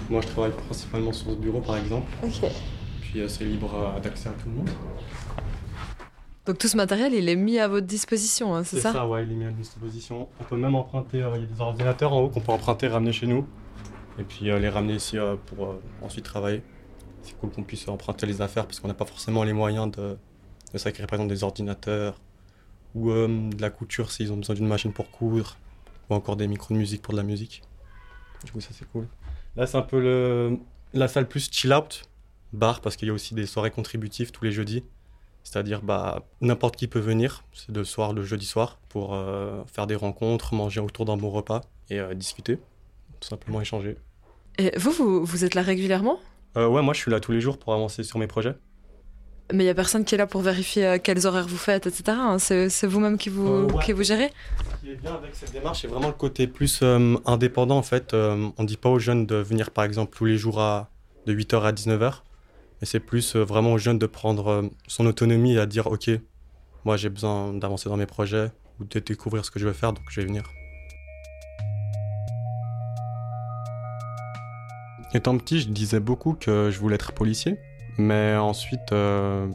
Moi, 0.09 0.21
je 0.21 0.27
travaille 0.29 0.51
principalement 0.51 1.13
sur 1.13 1.29
ce 1.29 1.35
bureau, 1.35 1.61
par 1.61 1.77
exemple. 1.77 2.07
Ok. 2.23 2.49
Puis 3.01 3.21
euh, 3.21 3.27
c'est 3.27 3.45
libre 3.45 3.99
d'accès 4.01 4.29
à 4.29 4.31
tout 4.31 4.49
le 4.49 4.55
monde. 4.55 4.69
Donc 6.47 6.57
tout 6.57 6.67
ce 6.67 6.75
matériel, 6.75 7.13
il 7.13 7.29
est 7.29 7.35
mis 7.35 7.59
à 7.59 7.67
votre 7.67 7.85
disposition, 7.85 8.55
hein, 8.55 8.63
c'est 8.63 8.79
ça 8.79 8.93
C'est 8.93 8.97
ça, 8.97 9.07
ouais, 9.07 9.23
il 9.23 9.31
est 9.31 9.35
mis 9.35 9.45
à 9.45 9.51
disposition. 9.51 10.27
On 10.39 10.43
peut 10.43 10.57
même 10.57 10.73
emprunter, 10.73 11.21
euh, 11.21 11.29
il 11.35 11.41
y 11.41 11.43
a 11.43 11.47
des 11.47 11.61
ordinateurs 11.61 12.13
en 12.13 12.21
haut 12.21 12.29
qu'on 12.29 12.41
peut 12.41 12.51
emprunter, 12.51 12.87
ramener 12.87 13.11
chez 13.11 13.27
nous. 13.27 13.45
Et 14.17 14.23
puis 14.23 14.49
euh, 14.49 14.57
les 14.57 14.69
ramener 14.69 14.95
ici 14.95 15.17
pour 15.45 15.75
ensuite 16.01 16.25
travailler. 16.25 16.63
C'est 17.21 17.37
cool 17.37 17.51
qu'on 17.51 17.63
puisse 17.63 17.87
emprunter 17.87 18.25
les 18.25 18.41
affaires 18.41 18.65
parce 18.65 18.79
qu'on 18.79 18.87
n'a 18.87 18.95
pas 18.95 19.05
forcément 19.05 19.43
les 19.43 19.53
moyens 19.53 19.91
de, 19.91 20.17
de 20.73 20.77
ça 20.79 20.91
qui 20.91 21.03
représente 21.03 21.27
des 21.27 21.43
ordinateurs, 21.43 22.19
ou 22.95 23.11
euh, 23.11 23.49
de 23.49 23.61
la 23.61 23.69
couture 23.69 24.11
s'ils 24.11 24.31
ont 24.31 24.37
besoin 24.37 24.55
d'une 24.55 24.67
machine 24.67 24.93
pour 24.93 25.09
coudre, 25.11 25.57
ou 26.09 26.15
encore 26.15 26.35
des 26.35 26.47
micros 26.47 26.73
de 26.73 26.79
musique 26.79 27.01
pour 27.01 27.13
de 27.13 27.17
la 27.17 27.23
musique. 27.23 27.61
Du 28.45 28.51
coup, 28.51 28.61
ça 28.61 28.69
c'est 28.71 28.89
cool. 28.91 29.07
Là, 29.55 29.67
c'est 29.67 29.77
un 29.77 29.81
peu 29.81 29.99
le, 29.99 30.57
la 30.93 31.07
salle 31.07 31.27
plus 31.27 31.49
chill 31.51 31.73
out, 31.73 32.03
bar, 32.53 32.81
parce 32.81 32.95
qu'il 32.95 33.07
y 33.07 33.11
a 33.11 33.13
aussi 33.13 33.33
des 33.33 33.45
soirées 33.45 33.71
contributives 33.71 34.31
tous 34.31 34.45
les 34.45 34.51
jeudis. 34.51 34.83
C'est-à-dire, 35.43 35.81
bah, 35.81 36.27
n'importe 36.41 36.75
qui 36.75 36.87
peut 36.87 36.99
venir, 36.99 37.43
c'est 37.53 37.71
de 37.71 37.83
soir, 37.83 38.13
le 38.13 38.23
jeudi 38.23 38.45
soir, 38.45 38.77
pour 38.89 39.15
euh, 39.15 39.63
faire 39.65 39.87
des 39.87 39.95
rencontres, 39.95 40.53
manger 40.53 40.79
autour 40.79 41.05
d'un 41.05 41.17
bon 41.17 41.29
repas 41.29 41.61
et 41.89 41.99
euh, 41.99 42.13
discuter, 42.13 42.57
tout 43.19 43.27
simplement 43.27 43.59
échanger. 43.59 43.97
Et 44.57 44.71
vous, 44.77 44.91
vous, 44.91 45.25
vous 45.25 45.45
êtes 45.45 45.55
là 45.55 45.61
régulièrement? 45.61 46.19
Ouais, 46.55 46.81
moi 46.81 46.93
je 46.93 46.99
suis 46.99 47.11
là 47.11 47.19
tous 47.19 47.31
les 47.31 47.41
jours 47.41 47.57
pour 47.57 47.73
avancer 47.73 48.03
sur 48.03 48.19
mes 48.19 48.27
projets. 48.27 48.55
Mais 49.51 49.63
il 49.63 49.67
n'y 49.67 49.71
a 49.71 49.75
personne 49.75 50.05
qui 50.05 50.13
est 50.15 50.17
là 50.17 50.27
pour 50.27 50.41
vérifier 50.41 50.99
quels 51.03 51.25
horaires 51.25 51.47
vous 51.47 51.57
faites, 51.57 51.87
etc. 51.87 52.03
Hein. 52.09 52.37
C'est 52.39 52.85
vous-même 52.85 53.17
qui, 53.17 53.29
vous, 53.29 53.67
qui 53.83 53.93
vous 53.93 54.03
gérez 54.03 54.31
Ce 54.59 54.85
qui 54.85 54.91
est 54.91 54.95
bien 54.95 55.15
avec 55.15 55.33
cette 55.33 55.51
démarche, 55.51 55.81
c'est 55.81 55.87
vraiment 55.87 56.07
le 56.07 56.13
côté 56.13 56.45
plus 56.45 56.83
indépendant 57.25 57.77
en 57.77 57.83
fait. 57.83 58.13
on 58.13 58.53
ne 58.59 58.65
dit 58.65 58.77
pas 58.77 58.89
aux 58.89 58.99
jeunes 58.99 59.25
de 59.25 59.35
venir 59.35 59.71
par 59.71 59.85
exemple 59.85 60.15
tous 60.15 60.25
les 60.25 60.37
jours 60.37 60.61
à, 60.61 60.91
de 61.25 61.33
8h 61.33 61.63
à 61.63 61.71
19h. 61.71 62.21
Et 62.81 62.85
c'est 62.85 62.99
plus 62.99 63.35
vraiment 63.35 63.73
aux 63.73 63.77
jeunes 63.77 63.99
de 63.99 64.05
prendre 64.05 64.69
son 64.87 65.05
autonomie 65.05 65.55
et 65.55 65.59
à 65.59 65.65
dire 65.65 65.87
ok, 65.87 66.11
moi 66.85 66.95
j'ai 66.95 67.09
besoin 67.09 67.53
d'avancer 67.53 67.89
dans 67.89 67.97
mes 67.97 68.05
projets 68.05 68.51
ou 68.79 68.85
de 68.85 68.99
découvrir 68.99 69.43
ce 69.45 69.51
que 69.51 69.59
je 69.59 69.65
veux 69.65 69.73
faire, 69.73 69.93
donc 69.93 70.05
je 70.09 70.21
vais 70.21 70.27
venir. 70.27 70.43
Étant 75.13 75.37
petit, 75.37 75.59
je 75.59 75.69
disais 75.69 75.99
beaucoup 75.99 76.33
que 76.33 76.69
je 76.71 76.79
voulais 76.79 76.95
être 76.95 77.13
policier, 77.13 77.57
mais 77.99 78.35
ensuite, 78.35 78.91
euh, 78.91 79.47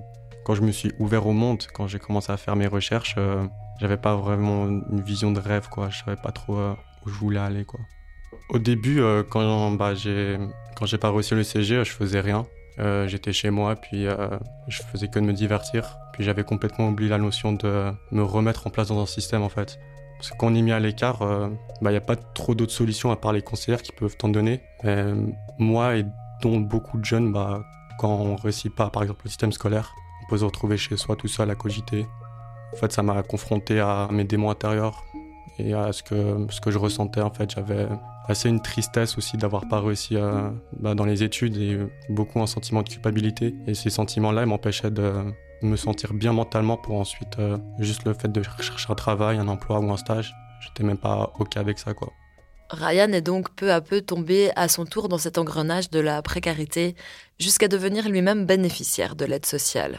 quand 0.44 0.54
je 0.54 0.62
me 0.62 0.70
suis 0.70 0.92
ouvert 0.98 1.26
au 1.26 1.32
monde, 1.32 1.64
quand 1.72 1.86
j'ai 1.86 1.98
commencé 1.98 2.30
à 2.30 2.36
faire 2.36 2.56
mes 2.56 2.66
recherches, 2.66 3.14
euh, 3.18 3.44
j'avais 3.80 3.96
pas 3.96 4.14
vraiment 4.14 4.66
une 4.66 5.00
vision 5.00 5.32
de 5.32 5.40
rêve, 5.40 5.68
quoi. 5.68 5.90
Je 5.90 6.04
savais 6.04 6.20
pas 6.20 6.30
trop 6.30 6.56
euh, 6.56 6.74
où 7.04 7.08
je 7.08 7.14
voulais 7.14 7.40
aller, 7.40 7.64
quoi. 7.64 7.80
Au 8.50 8.58
début, 8.58 9.00
quand 9.30 9.70
bah, 9.72 9.94
j'ai 9.94 10.38
quand 10.76 10.86
j'ai 10.86 10.98
pas 10.98 11.10
réussi 11.10 11.34
le 11.34 11.44
CG, 11.44 11.82
je 11.84 11.90
faisais 11.90 12.20
rien. 12.20 12.46
J'étais 13.06 13.32
chez 13.32 13.50
moi, 13.50 13.74
puis 13.76 14.06
je 14.68 14.82
faisais 14.82 15.08
que 15.08 15.18
de 15.18 15.24
me 15.24 15.32
divertir. 15.32 15.96
Puis 16.12 16.24
j'avais 16.24 16.44
complètement 16.44 16.88
oublié 16.88 17.08
la 17.08 17.18
notion 17.18 17.52
de 17.52 17.90
me 18.10 18.22
remettre 18.22 18.66
en 18.66 18.70
place 18.70 18.88
dans 18.88 19.00
un 19.00 19.06
système, 19.06 19.42
en 19.42 19.48
fait. 19.48 19.78
Parce 20.24 20.30
que 20.30 20.36
quand 20.38 20.46
on 20.48 20.54
est 20.54 20.62
mis 20.62 20.72
à 20.72 20.80
l'écart, 20.80 21.18
il 21.20 21.26
euh, 21.26 21.48
n'y 21.48 21.56
bah, 21.82 21.90
a 21.90 22.00
pas 22.00 22.16
trop 22.16 22.54
d'autres 22.54 22.72
solutions 22.72 23.10
à 23.10 23.16
part 23.16 23.32
les 23.32 23.42
conseillers 23.42 23.76
qui 23.78 23.92
peuvent 23.92 24.16
t'en 24.16 24.28
donner. 24.28 24.62
moi 25.58 25.96
et 25.96 26.06
dont 26.42 26.58
beaucoup 26.58 26.98
de 26.98 27.04
jeunes, 27.04 27.32
bah, 27.32 27.62
quand 27.98 28.10
on 28.10 28.36
réussit 28.36 28.74
pas, 28.74 28.90
par 28.90 29.02
exemple, 29.02 29.22
le 29.24 29.30
système 29.30 29.52
scolaire, 29.52 29.94
on 30.22 30.30
peut 30.30 30.38
se 30.38 30.44
retrouver 30.44 30.76
chez 30.76 30.96
soi 30.96 31.16
tout 31.16 31.28
seul 31.28 31.50
à 31.50 31.54
cogiter. 31.54 32.06
En 32.72 32.76
fait, 32.76 32.92
ça 32.92 33.02
m'a 33.02 33.22
confronté 33.22 33.80
à 33.80 34.08
mes 34.10 34.24
démons 34.24 34.50
intérieurs 34.50 35.04
et 35.58 35.74
à 35.74 35.92
ce 35.92 36.02
que, 36.02 36.46
ce 36.50 36.60
que 36.60 36.70
je 36.70 36.78
ressentais. 36.78 37.20
En 37.20 37.30
fait, 37.30 37.50
j'avais 37.50 37.86
assez 38.26 38.48
une 38.48 38.60
tristesse 38.60 39.16
aussi 39.18 39.36
d'avoir 39.36 39.68
pas 39.68 39.80
réussi 39.80 40.16
euh, 40.16 40.50
bah, 40.80 40.94
dans 40.94 41.04
les 41.04 41.22
études 41.22 41.56
et 41.56 41.78
beaucoup 42.08 42.40
un 42.40 42.46
sentiment 42.46 42.82
de 42.82 42.88
culpabilité. 42.88 43.54
Et 43.66 43.74
ces 43.74 43.90
sentiments-là 43.90 44.46
m'empêchaient 44.46 44.90
de, 44.90 45.12
me 45.62 45.76
sentir 45.76 46.12
bien 46.12 46.32
mentalement 46.32 46.76
pour 46.76 46.96
ensuite 46.96 47.38
euh, 47.38 47.58
juste 47.78 48.04
le 48.04 48.12
fait 48.12 48.28
de 48.28 48.42
chercher 48.42 48.92
un 48.92 48.94
travail, 48.94 49.38
un 49.38 49.48
emploi 49.48 49.80
ou 49.80 49.90
un 49.90 49.96
stage. 49.96 50.34
J'étais 50.60 50.84
même 50.84 50.98
pas 50.98 51.32
OK 51.38 51.56
avec 51.56 51.78
ça 51.78 51.94
quoi. 51.94 52.12
Ryan 52.74 53.12
est 53.12 53.20
donc 53.20 53.54
peu 53.54 53.72
à 53.72 53.80
peu 53.80 54.00
tombé 54.00 54.50
à 54.56 54.68
son 54.68 54.84
tour 54.84 55.08
dans 55.08 55.18
cet 55.18 55.38
engrenage 55.38 55.90
de 55.90 56.00
la 56.00 56.20
précarité 56.22 56.94
jusqu'à 57.38 57.68
devenir 57.68 58.08
lui-même 58.08 58.46
bénéficiaire 58.46 59.16
de 59.16 59.24
l'aide 59.24 59.46
sociale. 59.46 59.98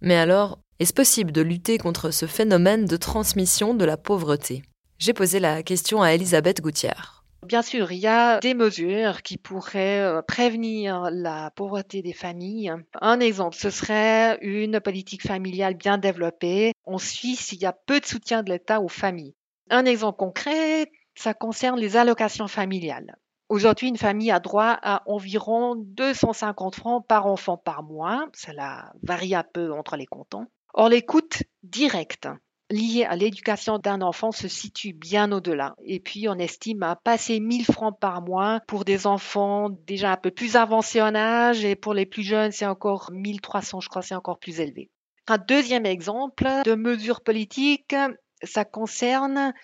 Mais 0.00 0.16
alors, 0.16 0.58
est-ce 0.78 0.92
possible 0.92 1.32
de 1.32 1.40
lutter 1.40 1.78
contre 1.78 2.10
ce 2.10 2.26
phénomène 2.26 2.84
de 2.84 2.96
transmission 2.96 3.74
de 3.74 3.84
la 3.84 3.96
pauvreté? 3.96 4.62
J'ai 4.98 5.12
posé 5.12 5.40
la 5.40 5.62
question 5.62 6.02
à 6.02 6.12
Elisabeth 6.12 6.60
Gouttière. 6.60 7.24
Bien 7.46 7.62
sûr, 7.62 7.92
il 7.92 7.98
y 7.98 8.06
a 8.06 8.40
des 8.40 8.54
mesures 8.54 9.22
qui 9.22 9.38
pourraient 9.38 10.00
euh, 10.00 10.20
prévenir 10.20 11.10
la 11.12 11.52
pauvreté 11.54 12.02
des 12.02 12.12
familles. 12.12 12.72
Un 13.00 13.20
exemple, 13.20 13.56
ce 13.56 13.70
serait 13.70 14.38
une 14.42 14.80
politique 14.80 15.22
familiale 15.24 15.74
bien 15.74 15.96
développée. 15.96 16.72
En 16.84 16.98
Suisse, 16.98 17.52
il 17.52 17.60
y 17.60 17.66
a 17.66 17.72
peu 17.72 18.00
de 18.00 18.06
soutien 18.06 18.42
de 18.42 18.50
l'État 18.50 18.80
aux 18.80 18.88
familles. 18.88 19.34
Un 19.70 19.84
exemple 19.84 20.18
concret, 20.18 20.90
ça 21.16 21.34
concerne 21.34 21.80
les 21.80 21.96
allocations 21.96 22.48
familiales. 22.48 23.16
Aujourd'hui, 23.48 23.88
une 23.88 23.96
famille 23.96 24.30
a 24.30 24.40
droit 24.40 24.76
à 24.82 25.02
environ 25.06 25.76
250 25.76 26.74
francs 26.74 27.06
par 27.06 27.26
enfant 27.26 27.56
par 27.56 27.82
mois. 27.82 28.26
Cela 28.34 28.92
varie 29.02 29.34
un 29.34 29.44
peu 29.44 29.72
entre 29.72 29.96
les 29.96 30.06
cantons. 30.06 30.46
Or, 30.74 30.88
les 30.88 31.02
coûts 31.02 31.44
directs 31.62 32.28
liées 32.70 33.04
à 33.04 33.14
l'éducation 33.14 33.78
d'un 33.78 34.02
enfant 34.02 34.32
se 34.32 34.48
situe 34.48 34.92
bien 34.92 35.30
au-delà. 35.30 35.76
Et 35.84 36.00
puis, 36.00 36.28
on 36.28 36.34
estime 36.38 36.82
à 36.82 36.96
passer 36.96 37.38
1000 37.38 37.64
francs 37.64 37.96
par 37.98 38.22
mois 38.22 38.60
pour 38.66 38.84
des 38.84 39.06
enfants 39.06 39.70
déjà 39.86 40.12
un 40.12 40.16
peu 40.16 40.32
plus 40.32 40.56
avancés 40.56 41.00
en 41.00 41.14
âge 41.14 41.64
et 41.64 41.76
pour 41.76 41.94
les 41.94 42.06
plus 42.06 42.24
jeunes, 42.24 42.50
c'est 42.50 42.66
encore 42.66 43.10
1300, 43.12 43.80
je 43.80 43.88
crois, 43.88 44.02
c'est 44.02 44.16
encore 44.16 44.40
plus 44.40 44.60
élevé. 44.60 44.90
Un 45.28 45.38
deuxième 45.38 45.86
exemple 45.86 46.46
de 46.64 46.74
mesures 46.74 47.22
politiques, 47.22 47.94
ça 48.42 48.64
concerne 48.64 49.54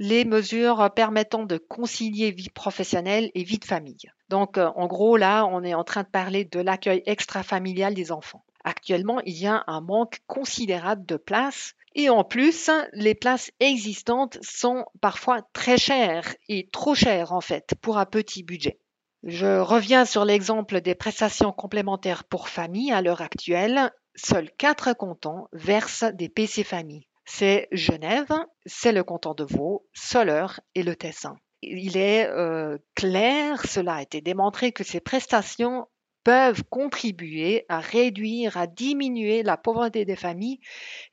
les 0.00 0.24
mesures 0.24 0.90
permettant 0.96 1.44
de 1.44 1.58
concilier 1.58 2.30
vie 2.30 2.48
professionnelle 2.48 3.30
et 3.34 3.44
vie 3.44 3.58
de 3.58 3.66
famille. 3.66 4.10
Donc, 4.30 4.56
en 4.56 4.86
gros, 4.86 5.18
là, 5.18 5.44
on 5.44 5.62
est 5.62 5.74
en 5.74 5.84
train 5.84 6.04
de 6.04 6.08
parler 6.08 6.46
de 6.46 6.58
l'accueil 6.58 7.02
extra-familial 7.04 7.92
des 7.92 8.10
enfants. 8.10 8.42
Actuellement, 8.64 9.20
il 9.26 9.38
y 9.38 9.46
a 9.46 9.62
un 9.66 9.82
manque 9.82 10.20
considérable 10.26 11.04
de 11.04 11.16
places 11.16 11.74
et 11.94 12.08
en 12.08 12.24
plus, 12.24 12.70
les 12.94 13.14
places 13.14 13.50
existantes 13.60 14.38
sont 14.40 14.86
parfois 15.02 15.42
très 15.52 15.76
chères 15.76 16.34
et 16.48 16.70
trop 16.72 16.94
chères 16.94 17.32
en 17.32 17.42
fait 17.42 17.74
pour 17.82 17.98
un 17.98 18.06
petit 18.06 18.42
budget. 18.42 18.80
Je 19.22 19.58
reviens 19.58 20.06
sur 20.06 20.24
l'exemple 20.24 20.80
des 20.80 20.94
prestations 20.94 21.52
complémentaires 21.52 22.24
pour 22.24 22.48
famille 22.48 22.90
à 22.90 23.02
l'heure 23.02 23.20
actuelle. 23.20 23.92
Seuls 24.14 24.50
quatre 24.56 24.94
cantons 24.94 25.46
versent 25.52 26.04
des 26.14 26.30
PC 26.30 26.64
famille. 26.64 27.06
C'est 27.24 27.68
Genève, 27.72 28.32
c'est 28.66 28.92
le 28.92 29.04
canton 29.04 29.34
de 29.34 29.44
Vaud, 29.44 29.86
Soleure 29.92 30.60
et 30.74 30.82
le 30.82 30.96
Tessin. 30.96 31.36
Il 31.62 31.96
est 31.96 32.26
euh, 32.26 32.78
clair, 32.94 33.64
cela 33.66 33.96
a 33.96 34.02
été 34.02 34.20
démontré, 34.20 34.72
que 34.72 34.84
ces 34.84 35.00
prestations 35.00 35.86
peuvent 36.24 36.62
contribuer 36.68 37.64
à 37.68 37.80
réduire, 37.80 38.56
à 38.56 38.66
diminuer 38.66 39.42
la 39.42 39.56
pauvreté 39.56 40.04
des 40.04 40.16
familles 40.16 40.60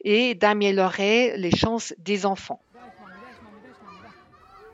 et 0.03 0.35
d'améliorer 0.35 1.37
les 1.37 1.55
chances 1.55 1.93
des 1.97 2.25
enfants. 2.25 2.61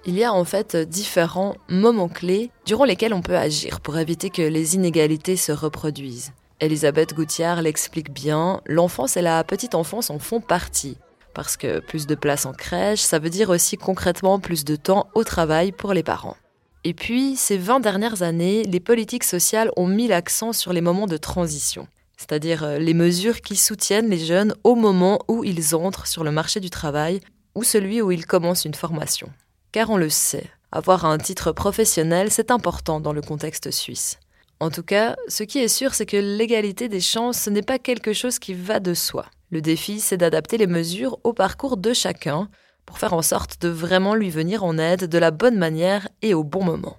Il 0.06 0.16
y 0.18 0.24
a 0.24 0.34
en 0.34 0.44
fait 0.44 0.75
différents 0.75 1.56
moments 1.70 2.10
clés 2.10 2.52
durant 2.66 2.84
lesquels 2.84 3.13
on 3.13 3.22
peut 3.22 3.38
agir 3.38 3.80
pour 3.80 3.98
éviter 3.98 4.30
que 4.30 4.42
les 4.42 4.75
inégalités 4.75 5.38
se 5.38 5.54
reproduisent. 5.54 6.34
Elisabeth 6.60 7.13
Gouttière 7.13 7.62
l'explique 7.62 8.12
bien, 8.12 8.62
l'enfance 8.66 9.18
et 9.18 9.22
la 9.22 9.44
petite 9.44 9.75
enfance 9.75 10.10
en 10.10 10.20
font 10.20 10.42
partie. 10.42 10.98
Parce 11.34 11.58
que 11.58 11.80
plus 11.80 12.08
de 12.08 12.16
place 12.16 12.46
en 12.46 12.54
crèche, 12.54 13.02
ça 13.02 13.20
veut 13.20 13.30
dire 13.30 13.50
aussi 13.50 13.78
concrètement 13.78 14.40
plus 14.40 14.66
de 14.66 14.75
temps 14.75 15.08
au 15.16 15.24
travail 15.24 15.72
pour 15.72 15.94
les 15.94 16.04
parents. 16.04 16.38
Et 16.84 16.94
puis, 16.94 17.36
ces 17.36 17.58
20 17.58 17.80
dernières 17.80 18.24
années, 18.24 18.63
les 18.63 18.80
politiques 18.80 19.24
sociales 19.24 19.72
ont 19.78 19.88
mis 19.88 20.08
l'accent 20.08 20.52
sur 20.52 20.74
les 20.74 20.82
moments 20.82 21.08
de 21.08 21.18
transition, 21.18 21.88
c'est-à-dire 22.18 22.63
euh, 22.63 22.78
les 22.78 22.94
mesures 22.94 23.42
qui 23.42 23.56
soutiennent 23.56 24.10
les 24.10 24.18
jeunes 24.18 24.54
au 24.63 24.75
moment 24.75 25.20
où 25.30 25.44
ils 25.44 25.75
entrent 25.75 26.08
sur 26.08 26.24
le 26.24 26.32
marché 26.32 26.60
du 26.60 26.70
travail 26.70 27.22
ou 27.56 27.63
celui 27.63 28.02
où 28.02 28.12
ils 28.12 28.25
commencent 28.25 28.66
une 28.66 28.74
formation. 28.74 29.32
Car 29.72 29.90
on 29.90 29.98
le 29.98 30.10
sait, 30.10 30.52
avoir 30.72 31.06
un 31.06 31.18
titre 31.18 31.52
professionnel, 31.52 32.32
c'est 32.32 32.52
important 32.52 33.00
dans 33.00 33.13
le 33.13 33.22
contexte 33.22 33.72
suisse. 33.72 34.20
En 34.60 34.70
tout 34.70 34.84
cas, 34.84 35.16
ce 35.28 35.44
qui 35.44 35.60
est 35.60 35.68
sûr, 35.68 35.94
c'est 35.94 36.06
que 36.06 36.18
l'égalité 36.18 36.90
des 36.90 37.02
chances, 37.02 37.38
ce 37.38 37.50
n'est 37.50 37.62
pas 37.62 37.80
quelque 37.80 38.13
chose 38.13 38.40
qui 38.40 38.54
va 38.54 38.80
de 38.80 38.94
soi. 38.94 39.25
Le 39.53 39.62
défi, 39.62 40.00
c'est 40.00 40.17
d'adapter 40.17 40.57
les 40.57 40.65
mesures 40.65 41.19
au 41.24 41.31
parcours 41.31 41.77
de 41.77 41.93
chacun, 41.93 42.50
pour 42.88 42.98
faire 42.98 43.13
en 43.13 43.22
sorte 43.22 43.62
de 43.62 43.69
vraiment 43.69 44.15
lui 44.15 44.31
venir 44.31 44.63
en 44.63 44.79
aide 44.79 45.07
de 45.07 45.17
la 45.19 45.29
bonne 45.29 45.60
manière 45.60 46.10
et 46.24 46.33
au 46.33 46.43
bon 46.43 46.63
moment. 46.63 46.98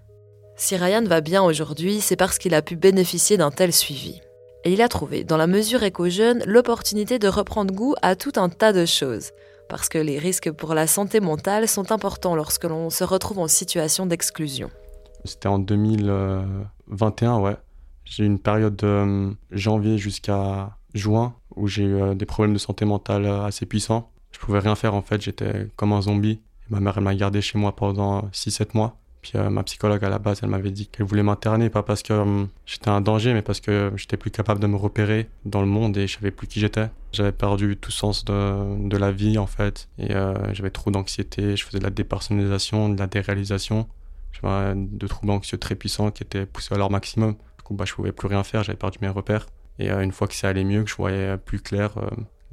Si 0.54 0.76
Ryan 0.76 1.02
va 1.02 1.20
bien 1.20 1.42
aujourd'hui, 1.42 2.00
c'est 2.00 2.14
parce 2.14 2.38
qu'il 2.38 2.54
a 2.54 2.62
pu 2.62 2.76
bénéficier 2.76 3.36
d'un 3.36 3.50
tel 3.50 3.72
suivi. 3.72 4.20
Et 4.62 4.72
il 4.72 4.82
a 4.82 4.88
trouvé, 4.88 5.24
dans 5.24 5.36
la 5.36 5.48
mesure 5.48 5.82
éco-jeune, 5.82 6.44
l'opportunité 6.46 7.18
de 7.18 7.26
reprendre 7.26 7.74
goût 7.74 7.96
à 8.02 8.14
tout 8.14 8.34
un 8.36 8.48
tas 8.48 8.72
de 8.72 8.86
choses, 8.86 9.32
parce 9.68 9.88
que 9.88 9.98
les 9.98 10.20
risques 10.20 10.52
pour 10.52 10.74
la 10.74 10.86
santé 10.86 11.18
mentale 11.18 11.66
sont 11.66 11.90
importants 11.90 12.36
lorsque 12.36 12.62
l'on 12.62 12.88
se 12.88 13.02
retrouve 13.02 13.40
en 13.40 13.48
situation 13.48 14.06
d'exclusion. 14.06 14.70
C'était 15.24 15.48
en 15.48 15.58
2021, 15.58 17.40
ouais. 17.40 17.56
J'ai 18.04 18.24
une 18.24 18.38
période 18.38 18.76
de 18.76 18.86
euh, 18.86 19.30
janvier 19.50 19.98
jusqu'à 19.98 20.76
juin 20.94 21.34
où 21.56 21.66
j'ai 21.66 21.84
eu 21.84 21.94
euh, 21.94 22.14
des 22.14 22.26
problèmes 22.26 22.54
de 22.54 22.58
santé 22.58 22.84
mentale 22.84 23.26
euh, 23.26 23.44
assez 23.44 23.66
puissants. 23.66 24.10
Je 24.32 24.38
pouvais 24.38 24.58
rien 24.58 24.74
faire 24.74 24.94
en 24.94 25.02
fait, 25.02 25.20
j'étais 25.20 25.68
comme 25.76 25.92
un 25.92 26.02
zombie. 26.02 26.40
ma 26.70 26.80
mère, 26.80 26.94
elle 26.96 27.04
m'a 27.04 27.14
gardé 27.14 27.40
chez 27.40 27.58
moi 27.58 27.74
pendant 27.76 28.22
6-7 28.32 28.68
mois. 28.74 28.98
Puis 29.24 29.32
euh, 29.36 29.48
ma 29.48 29.62
psychologue 29.62 30.04
à 30.04 30.10
la 30.10 30.18
base, 30.18 30.40
elle 30.42 30.50
m'avait 30.50 30.70
dit 30.70 30.86
qu'elle 30.86 31.06
voulait 31.06 31.22
m'interner, 31.22 31.70
pas 31.70 31.82
parce 31.82 32.02
que 32.02 32.12
euh, 32.12 32.44
j'étais 32.66 32.90
un 32.90 33.00
danger, 33.00 33.32
mais 33.32 33.40
parce 33.40 33.58
que 33.58 33.90
j'étais 33.96 34.18
plus 34.18 34.30
capable 34.30 34.60
de 34.60 34.66
me 34.66 34.76
repérer 34.76 35.30
dans 35.46 35.62
le 35.62 35.66
monde 35.66 35.96
et 35.96 36.06
je 36.06 36.16
savais 36.16 36.30
plus 36.30 36.46
qui 36.46 36.60
j'étais. 36.60 36.90
J'avais 37.12 37.32
perdu 37.32 37.78
tout 37.78 37.90
sens 37.90 38.26
de, 38.26 38.86
de, 38.86 38.96
la 38.98 39.12
vie 39.12 39.38
en 39.38 39.46
fait. 39.46 39.88
Et 39.96 40.14
euh, 40.14 40.34
j'avais 40.52 40.68
trop 40.68 40.90
d'anxiété, 40.90 41.56
je 41.56 41.64
faisais 41.64 41.78
de 41.78 41.84
la 41.84 41.88
dépersonnalisation, 41.88 42.90
de 42.90 42.98
la 42.98 43.06
déréalisation. 43.06 43.88
J'avais 44.32 44.74
de 44.76 45.06
troubles 45.06 45.32
anxieux 45.32 45.56
très 45.56 45.74
puissants 45.74 46.10
qui 46.10 46.22
étaient 46.22 46.44
poussés 46.44 46.74
à 46.74 46.76
leur 46.76 46.90
maximum. 46.90 47.32
Du 47.32 47.64
coup, 47.64 47.72
bah, 47.72 47.86
je 47.86 47.94
pouvais 47.94 48.12
plus 48.12 48.28
rien 48.28 48.44
faire, 48.44 48.62
j'avais 48.62 48.76
perdu 48.76 48.98
mes 49.00 49.08
repères. 49.08 49.46
Et 49.78 49.90
une 49.90 50.12
fois 50.12 50.28
que 50.28 50.34
ça 50.34 50.48
allait 50.48 50.64
mieux, 50.64 50.84
que 50.84 50.90
je 50.90 50.96
voyais 50.96 51.36
plus 51.36 51.60
clair, 51.60 51.94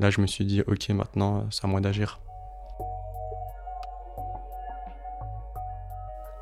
Là, 0.01 0.09
je 0.09 0.19
me 0.19 0.25
suis 0.25 0.45
dit, 0.45 0.63
ok, 0.65 0.89
maintenant, 0.89 1.45
c'est 1.51 1.63
à 1.63 1.67
moi 1.67 1.79
d'agir. 1.79 2.19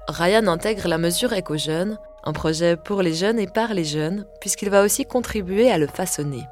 Ryan 0.07 0.47
intègre 0.47 0.87
la 0.87 0.97
mesure 0.97 1.33
éco-jeune 1.33 1.97
Un 2.23 2.31
projet 2.31 2.77
pour 2.77 3.01
les 3.01 3.13
jeunes 3.13 3.37
et 3.37 3.47
par 3.47 3.73
les 3.73 3.83
jeunes, 3.83 4.25
puisqu'il 4.39 4.69
va 4.69 4.81
aussi 4.81 5.05
contribuer 5.05 5.69
à 5.69 5.77
le 5.77 5.87
façonner. 5.87 6.43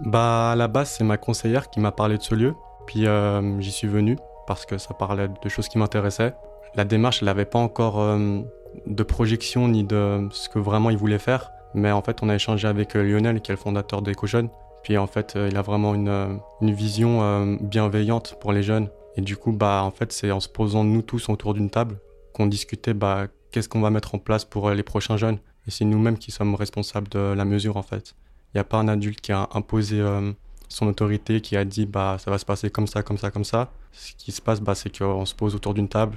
Bah, 0.00 0.52
à 0.52 0.56
la 0.56 0.66
base, 0.66 0.90
c'est 0.96 1.04
ma 1.04 1.18
conseillère 1.18 1.68
qui 1.68 1.78
m'a 1.78 1.92
parlé 1.92 2.16
de 2.16 2.22
ce 2.22 2.34
lieu. 2.34 2.54
Puis 2.86 3.06
euh, 3.06 3.60
j'y 3.60 3.70
suis 3.70 3.88
venu 3.88 4.16
parce 4.46 4.64
que 4.64 4.78
ça 4.78 4.94
parlait 4.94 5.28
de 5.28 5.48
choses 5.50 5.68
qui 5.68 5.76
m'intéressaient. 5.76 6.34
La 6.74 6.84
démarche, 6.84 7.18
elle 7.20 7.26
n'avait 7.26 7.44
pas 7.44 7.58
encore 7.58 8.00
euh, 8.00 8.40
de 8.86 9.02
projection 9.02 9.68
ni 9.68 9.84
de 9.84 10.26
ce 10.30 10.48
que 10.48 10.58
vraiment 10.58 10.88
il 10.88 10.96
voulait 10.96 11.18
faire. 11.18 11.52
Mais 11.76 11.92
en 11.92 12.02
fait, 12.02 12.22
on 12.22 12.28
a 12.28 12.34
échangé 12.34 12.66
avec 12.66 12.96
euh, 12.96 13.02
Lionel, 13.02 13.40
qui 13.40 13.52
est 13.52 13.54
le 13.54 13.60
fondateur 13.60 14.02
d'EcoJeune. 14.02 14.48
Puis 14.82 14.98
en 14.98 15.06
fait, 15.06 15.36
il 15.36 15.56
a 15.56 15.62
vraiment 15.62 15.94
une, 15.94 16.38
une 16.60 16.72
vision 16.72 17.56
bienveillante 17.60 18.36
pour 18.40 18.52
les 18.52 18.62
jeunes. 18.62 18.88
Et 19.16 19.20
du 19.20 19.36
coup, 19.36 19.50
bah, 19.50 19.82
en 19.82 19.90
fait, 19.90 20.12
c'est 20.12 20.30
en 20.30 20.38
se 20.38 20.48
posant 20.48 20.84
nous 20.84 21.02
tous 21.02 21.28
autour 21.28 21.54
d'une 21.54 21.70
table 21.70 21.98
qu'on 22.32 22.46
discutait 22.46 22.94
bah, 22.94 23.26
qu'est-ce 23.50 23.68
qu'on 23.68 23.80
va 23.80 23.90
mettre 23.90 24.14
en 24.14 24.18
place 24.18 24.44
pour 24.44 24.70
les 24.70 24.84
prochains 24.84 25.16
jeunes. 25.16 25.38
Et 25.66 25.72
c'est 25.72 25.84
nous-mêmes 25.84 26.18
qui 26.18 26.30
sommes 26.30 26.54
responsables 26.54 27.08
de 27.08 27.18
la 27.18 27.44
mesure, 27.44 27.76
en 27.76 27.82
fait. 27.82 28.14
Il 28.56 28.58
n'y 28.58 28.60
a 28.60 28.64
pas 28.64 28.78
un 28.78 28.88
adulte 28.88 29.20
qui 29.20 29.32
a 29.32 29.48
imposé 29.52 30.00
euh, 30.00 30.32
son 30.68 30.86
autorité, 30.86 31.40
qui 31.40 31.56
a 31.56 31.64
dit 31.64 31.86
bah 31.86 32.16
ça 32.18 32.30
va 32.30 32.38
se 32.38 32.44
passer 32.44 32.70
comme 32.70 32.86
ça, 32.86 33.02
comme 33.02 33.18
ça, 33.18 33.30
comme 33.30 33.44
ça. 33.44 33.70
Ce 33.92 34.14
qui 34.14 34.32
se 34.32 34.40
passe, 34.40 34.60
bah, 34.60 34.74
c'est 34.74 34.96
qu'on 34.96 35.26
se 35.26 35.34
pose 35.34 35.54
autour 35.54 35.74
d'une 35.74 35.88
table 35.88 36.16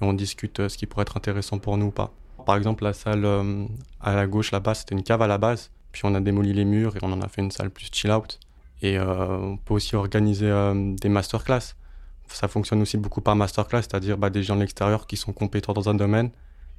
et 0.00 0.04
on 0.04 0.12
discute 0.12 0.60
euh, 0.60 0.68
ce 0.68 0.76
qui 0.76 0.86
pourrait 0.86 1.02
être 1.02 1.16
intéressant 1.16 1.58
pour 1.58 1.76
nous 1.76 1.86
ou 1.86 1.90
pas. 1.90 2.12
Par 2.48 2.56
exemple, 2.56 2.82
la 2.82 2.94
salle 2.94 3.26
euh, 3.26 3.66
à 4.00 4.14
la 4.14 4.26
gauche 4.26 4.52
là-bas, 4.52 4.72
c'était 4.72 4.94
une 4.94 5.02
cave 5.02 5.20
à 5.20 5.26
la 5.26 5.36
base. 5.36 5.70
Puis 5.92 6.00
on 6.06 6.14
a 6.14 6.20
démoli 6.20 6.54
les 6.54 6.64
murs 6.64 6.96
et 6.96 6.98
on 7.02 7.12
en 7.12 7.20
a 7.20 7.28
fait 7.28 7.42
une 7.42 7.50
salle 7.50 7.68
plus 7.68 7.90
chill 7.92 8.10
out. 8.10 8.40
Et 8.80 8.98
on 8.98 9.58
peut 9.58 9.74
aussi 9.74 9.96
organiser 9.96 10.50
des 10.98 11.10
masterclass. 11.10 11.74
Ça 12.28 12.48
fonctionne 12.48 12.80
aussi 12.80 12.96
beaucoup 12.96 13.20
par 13.20 13.36
masterclass, 13.36 13.82
c'est-à-dire 13.82 14.16
bah, 14.16 14.30
des 14.30 14.42
gens 14.42 14.54
de 14.54 14.60
l'extérieur 14.60 15.06
qui 15.06 15.18
sont 15.18 15.34
compétents 15.34 15.74
dans 15.74 15.90
un 15.90 15.94
domaine, 15.94 16.30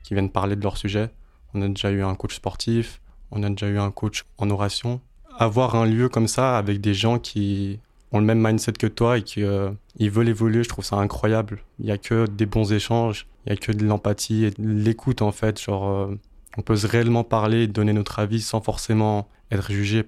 qui 0.01 0.15
viennent 0.15 0.31
parler 0.31 0.55
de 0.55 0.63
leur 0.63 0.75
sujet. 0.75 1.11
On 1.53 1.61
a 1.61 1.67
déjà 1.67 1.91
eu 1.91 2.01
un 2.01 2.15
coach 2.15 2.37
sportif, 2.37 2.99
on 3.29 3.43
a 3.43 3.49
déjà 3.51 3.67
eu 3.67 3.77
un 3.77 3.91
coach 3.91 4.25
en 4.39 4.49
oration. 4.49 5.01
Avoir 5.37 5.75
un 5.75 5.85
lieu 5.85 6.09
comme 6.09 6.27
ça 6.27 6.57
avec 6.57 6.81
des 6.81 6.95
gens 6.95 7.19
qui 7.19 7.79
ont 8.11 8.19
le 8.19 8.25
même 8.25 8.45
mindset 8.45 8.73
que 8.73 8.87
toi 8.87 9.17
et 9.17 9.23
qui 9.23 9.43
euh, 9.43 9.71
veulent 9.99 10.29
évoluer, 10.29 10.63
je 10.63 10.69
trouve 10.69 10.85
ça 10.85 10.97
incroyable. 10.97 11.63
Il 11.79 11.85
n'y 11.85 11.91
a 11.91 11.97
que 11.97 12.25
des 12.25 12.45
bons 12.45 12.71
échanges, 12.73 13.27
il 13.45 13.51
n'y 13.51 13.57
a 13.57 13.61
que 13.61 13.71
de 13.71 13.85
l'empathie 13.85 14.45
et 14.45 14.51
de 14.51 14.55
l'écoute 14.59 15.21
en 15.21 15.31
fait. 15.31 15.61
Genre, 15.61 15.89
euh, 15.89 16.19
on 16.57 16.61
peut 16.61 16.77
réellement 16.83 17.23
parler, 17.23 17.67
donner 17.67 17.93
notre 17.93 18.19
avis 18.19 18.41
sans 18.41 18.61
forcément 18.61 19.27
être 19.51 19.71
jugé. 19.71 20.05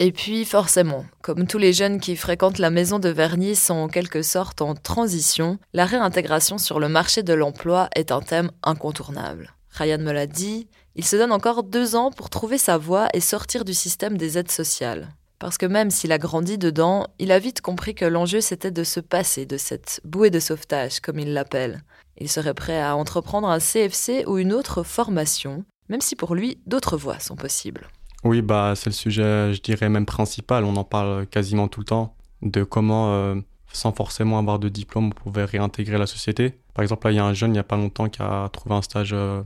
Et 0.00 0.10
puis 0.10 0.44
forcément, 0.44 1.04
comme 1.22 1.46
tous 1.46 1.58
les 1.58 1.72
jeunes 1.72 2.00
qui 2.00 2.16
fréquentent 2.16 2.58
la 2.58 2.70
maison 2.70 2.98
de 2.98 3.08
Vernis 3.08 3.54
sont 3.54 3.74
en 3.74 3.88
quelque 3.88 4.22
sorte 4.22 4.60
en 4.60 4.74
transition, 4.74 5.58
la 5.72 5.86
réintégration 5.86 6.58
sur 6.58 6.80
le 6.80 6.88
marché 6.88 7.22
de 7.22 7.32
l'emploi 7.32 7.88
est 7.94 8.10
un 8.10 8.20
thème 8.20 8.50
incontournable. 8.64 9.54
Ryan 9.70 9.98
me 9.98 10.12
l'a 10.12 10.26
dit, 10.26 10.66
il 10.96 11.04
se 11.04 11.16
donne 11.16 11.32
encore 11.32 11.62
deux 11.62 11.94
ans 11.94 12.10
pour 12.10 12.28
trouver 12.28 12.58
sa 12.58 12.76
voie 12.76 13.08
et 13.14 13.20
sortir 13.20 13.64
du 13.64 13.74
système 13.74 14.16
des 14.16 14.36
aides 14.36 14.50
sociales. 14.50 15.14
Parce 15.44 15.58
que 15.58 15.66
même 15.66 15.90
s'il 15.90 16.10
a 16.10 16.16
grandi 16.16 16.56
dedans, 16.56 17.06
il 17.18 17.30
a 17.30 17.38
vite 17.38 17.60
compris 17.60 17.94
que 17.94 18.06
l'enjeu 18.06 18.40
c'était 18.40 18.70
de 18.70 18.82
se 18.82 18.98
passer 18.98 19.44
de 19.44 19.58
cette 19.58 20.00
bouée 20.02 20.30
de 20.30 20.40
sauvetage, 20.40 21.00
comme 21.00 21.18
il 21.18 21.34
l'appelle. 21.34 21.82
Il 22.16 22.30
serait 22.30 22.54
prêt 22.54 22.80
à 22.80 22.96
entreprendre 22.96 23.46
un 23.46 23.58
CFC 23.58 24.24
ou 24.26 24.38
une 24.38 24.54
autre 24.54 24.82
formation, 24.84 25.66
même 25.90 26.00
si 26.00 26.16
pour 26.16 26.34
lui 26.34 26.56
d'autres 26.64 26.96
voies 26.96 27.18
sont 27.18 27.36
possibles. 27.36 27.88
Oui, 28.24 28.40
bah 28.40 28.72
c'est 28.74 28.88
le 28.88 28.94
sujet, 28.94 29.52
je 29.52 29.60
dirais 29.60 29.90
même 29.90 30.06
principal. 30.06 30.64
On 30.64 30.76
en 30.76 30.84
parle 30.84 31.26
quasiment 31.26 31.68
tout 31.68 31.80
le 31.80 31.84
temps 31.84 32.16
de 32.40 32.64
comment, 32.64 33.12
euh, 33.12 33.34
sans 33.70 33.92
forcément 33.92 34.38
avoir 34.38 34.58
de 34.58 34.70
diplôme, 34.70 35.08
on 35.08 35.10
pouvait 35.10 35.44
réintégrer 35.44 35.98
la 35.98 36.06
société. 36.06 36.58
Par 36.72 36.82
exemple, 36.82 37.06
là, 37.06 37.12
il 37.12 37.16
y 37.16 37.18
a 37.18 37.24
un 37.26 37.34
jeune 37.34 37.50
il 37.50 37.52
n'y 37.52 37.58
a 37.58 37.64
pas 37.64 37.76
longtemps 37.76 38.08
qui 38.08 38.22
a 38.22 38.48
trouvé 38.50 38.76
un 38.76 38.80
stage 38.80 39.12
euh, 39.12 39.42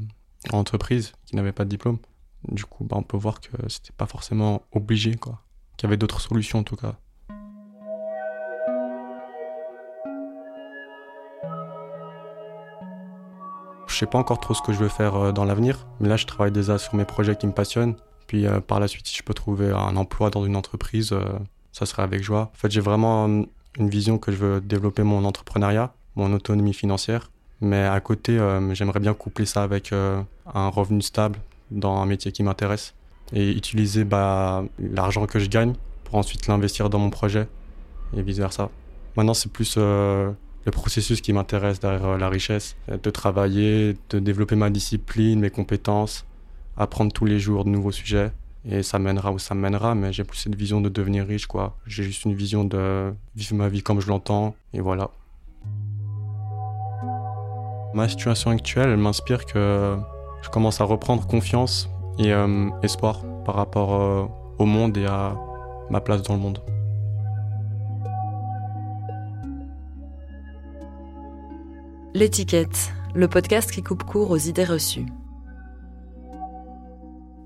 entreprise 0.53 1.11
qui 1.27 1.35
n'avait 1.35 1.51
pas 1.51 1.65
de 1.65 1.71
diplôme. 1.71 1.99
Du 2.47 2.65
coup, 2.65 2.85
bah, 2.85 2.95
on 2.97 3.03
peut 3.03 3.17
voir 3.17 3.41
que 3.41 3.49
c'était 3.67 3.95
pas 3.97 4.07
forcément 4.07 4.63
obligé, 4.71 5.17
quoi. 5.17 5.43
Qu'il 5.79 5.87
y 5.87 5.89
avait 5.89 5.97
d'autres 5.97 6.21
solutions 6.21 6.59
en 6.59 6.65
tout 6.65 6.75
cas. 6.75 6.97
Je 13.87 13.95
sais 13.95 14.07
pas 14.07 14.19
encore 14.19 14.41
trop 14.41 14.55
ce 14.55 14.63
que 14.63 14.73
je 14.73 14.79
veux 14.79 14.89
faire 14.89 15.15
euh, 15.15 15.33
dans 15.33 15.45
l'avenir, 15.45 15.87
mais 16.01 16.09
là 16.09 16.17
je 16.17 16.27
travaille 16.27 16.53
déjà 16.53 16.79
sur 16.79 16.97
mes 16.97 17.05
projets 17.05 17.37
qui 17.37 17.47
me 17.47 17.53
passionnent. 17.53 17.95
Puis 18.27 18.45
euh, 18.47 18.61
par 18.61 18.81
la 18.81 18.89
suite, 18.89 19.07
si 19.07 19.17
je 19.17 19.23
peux 19.23 19.35
trouver 19.35 19.71
un 19.71 19.97
emploi 19.97 20.31
dans 20.31 20.45
une 20.45 20.57
entreprise, 20.57 21.13
euh, 21.13 21.25
ça 21.71 21.87
serait 21.87 22.03
avec 22.03 22.23
joie. 22.23 22.51
En 22.53 22.59
fait, 22.59 22.71
j'ai 22.73 22.81
vraiment 22.81 23.27
une 23.27 23.89
vision 23.89 24.19
que 24.19 24.33
je 24.33 24.37
veux 24.37 24.61
développer 24.61 25.05
mon 25.05 25.25
entrepreneuriat, 25.25 25.95
mon 26.17 26.33
autonomie 26.33 26.75
financière, 26.75 27.31
mais 27.61 27.85
à 27.85 28.01
côté, 28.01 28.39
j'aimerais 28.73 29.01
bien 29.01 29.15
coupler 29.15 29.47
ça 29.47 29.63
avec 29.63 29.93
un 29.93 30.69
revenu 30.69 31.03
stable 31.03 31.39
dans 31.71 32.01
un 32.01 32.07
métier 32.07 32.33
qui 32.33 32.43
m'intéresse 32.43 32.95
et 33.33 33.51
utiliser 33.53 34.05
bah, 34.05 34.65
l'argent 34.79 35.27
que 35.27 35.39
je 35.39 35.49
gagne 35.49 35.75
pour 36.05 36.17
ensuite 36.17 36.47
l'investir 36.47 36.91
dans 36.91 36.99
mon 36.99 37.11
projet 37.11 37.49
et 38.17 38.23
vice-versa. 38.23 38.71
Maintenant, 39.17 39.35
c'est 39.35 39.53
plus 39.53 39.75
euh, 39.77 40.31
le 40.65 40.71
processus 40.71 41.21
qui 41.21 41.33
m'intéresse 41.33 41.81
derrière 41.81 42.17
la 42.17 42.29
richesse, 42.29 42.77
de 42.89 43.11
travailler, 43.11 43.97
de 44.11 44.19
développer 44.19 44.57
ma 44.57 44.71
discipline, 44.71 45.41
mes 45.41 45.51
compétences, 45.51 46.25
apprendre 46.77 47.13
tous 47.13 47.25
les 47.25 47.39
jours 47.39 47.65
de 47.65 47.71
nouveaux 47.71 47.93
sujets. 47.93 48.33
Et 48.65 48.83
ça 48.83 48.99
mènera 48.99 49.33
où 49.33 49.39
ça 49.39 49.55
mènera, 49.55 49.95
mais 49.95 50.13
j'ai 50.13 50.25
plus 50.25 50.39
cette 50.39 50.55
vision 50.55 50.81
de 50.81 50.89
devenir 50.89 51.27
riche, 51.27 51.47
quoi. 51.47 51.77
J'ai 51.87 52.03
juste 52.03 52.25
une 52.25 52.35
vision 52.35 52.65
de 52.65 53.13
vivre 53.35 53.55
ma 53.55 53.69
vie 53.69 53.83
comme 53.83 54.01
je 54.01 54.09
l'entends, 54.09 54.55
et 54.75 54.81
voilà. 54.81 55.11
Ma 57.95 58.09
situation 58.09 58.51
actuelle, 58.51 58.97
m'inspire 58.97 59.47
que 59.47 59.97
je 60.43 60.49
commence 60.51 60.81
à 60.81 60.85
reprendre 60.85 61.27
confiance 61.27 61.89
et 62.19 62.33
euh, 62.33 62.71
espoir 62.83 63.23
par 63.45 63.55
rapport 63.55 63.95
euh, 63.95 64.27
au 64.59 64.65
monde 64.65 64.97
et 64.97 65.07
à 65.07 65.37
ma 65.91 66.01
place 66.01 66.23
dans 66.23 66.35
le 66.35 66.41
monde. 66.41 66.61
L'étiquette, 72.15 72.93
le 73.15 73.29
podcast 73.29 73.71
qui 73.71 73.83
coupe 73.83 74.03
court 74.03 74.31
aux 74.31 74.37
idées 74.37 74.65
reçues. 74.65 75.07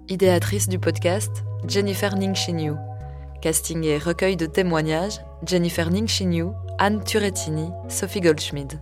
Idéatrice 0.08 0.68
du 0.68 0.78
podcast, 0.78 1.44
Jennifer 1.68 2.16
Ningshinyu. 2.16 2.72
Casting 3.42 3.84
et 3.84 3.98
recueil 3.98 4.36
de 4.36 4.46
témoignages, 4.46 5.20
Jennifer 5.44 5.90
Ningshinyu, 5.90 6.46
Anne 6.78 7.02
Turettini, 7.04 7.70
Sophie 7.88 8.20
Goldschmidt. 8.20 8.78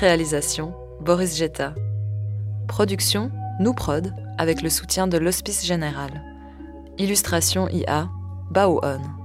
Réalisation, 0.00 0.74
Boris 1.00 1.36
Jetta. 1.36 1.74
Production, 2.68 3.30
Nous 3.58 3.74
Prod, 3.74 4.14
avec 4.40 4.62
le 4.62 4.70
soutien 4.70 5.06
de 5.06 5.18
l'Hospice 5.18 5.66
Général. 5.66 6.24
Illustration 6.96 7.68
IA, 7.68 8.08
Bao 8.50 8.80
On. 8.82 9.19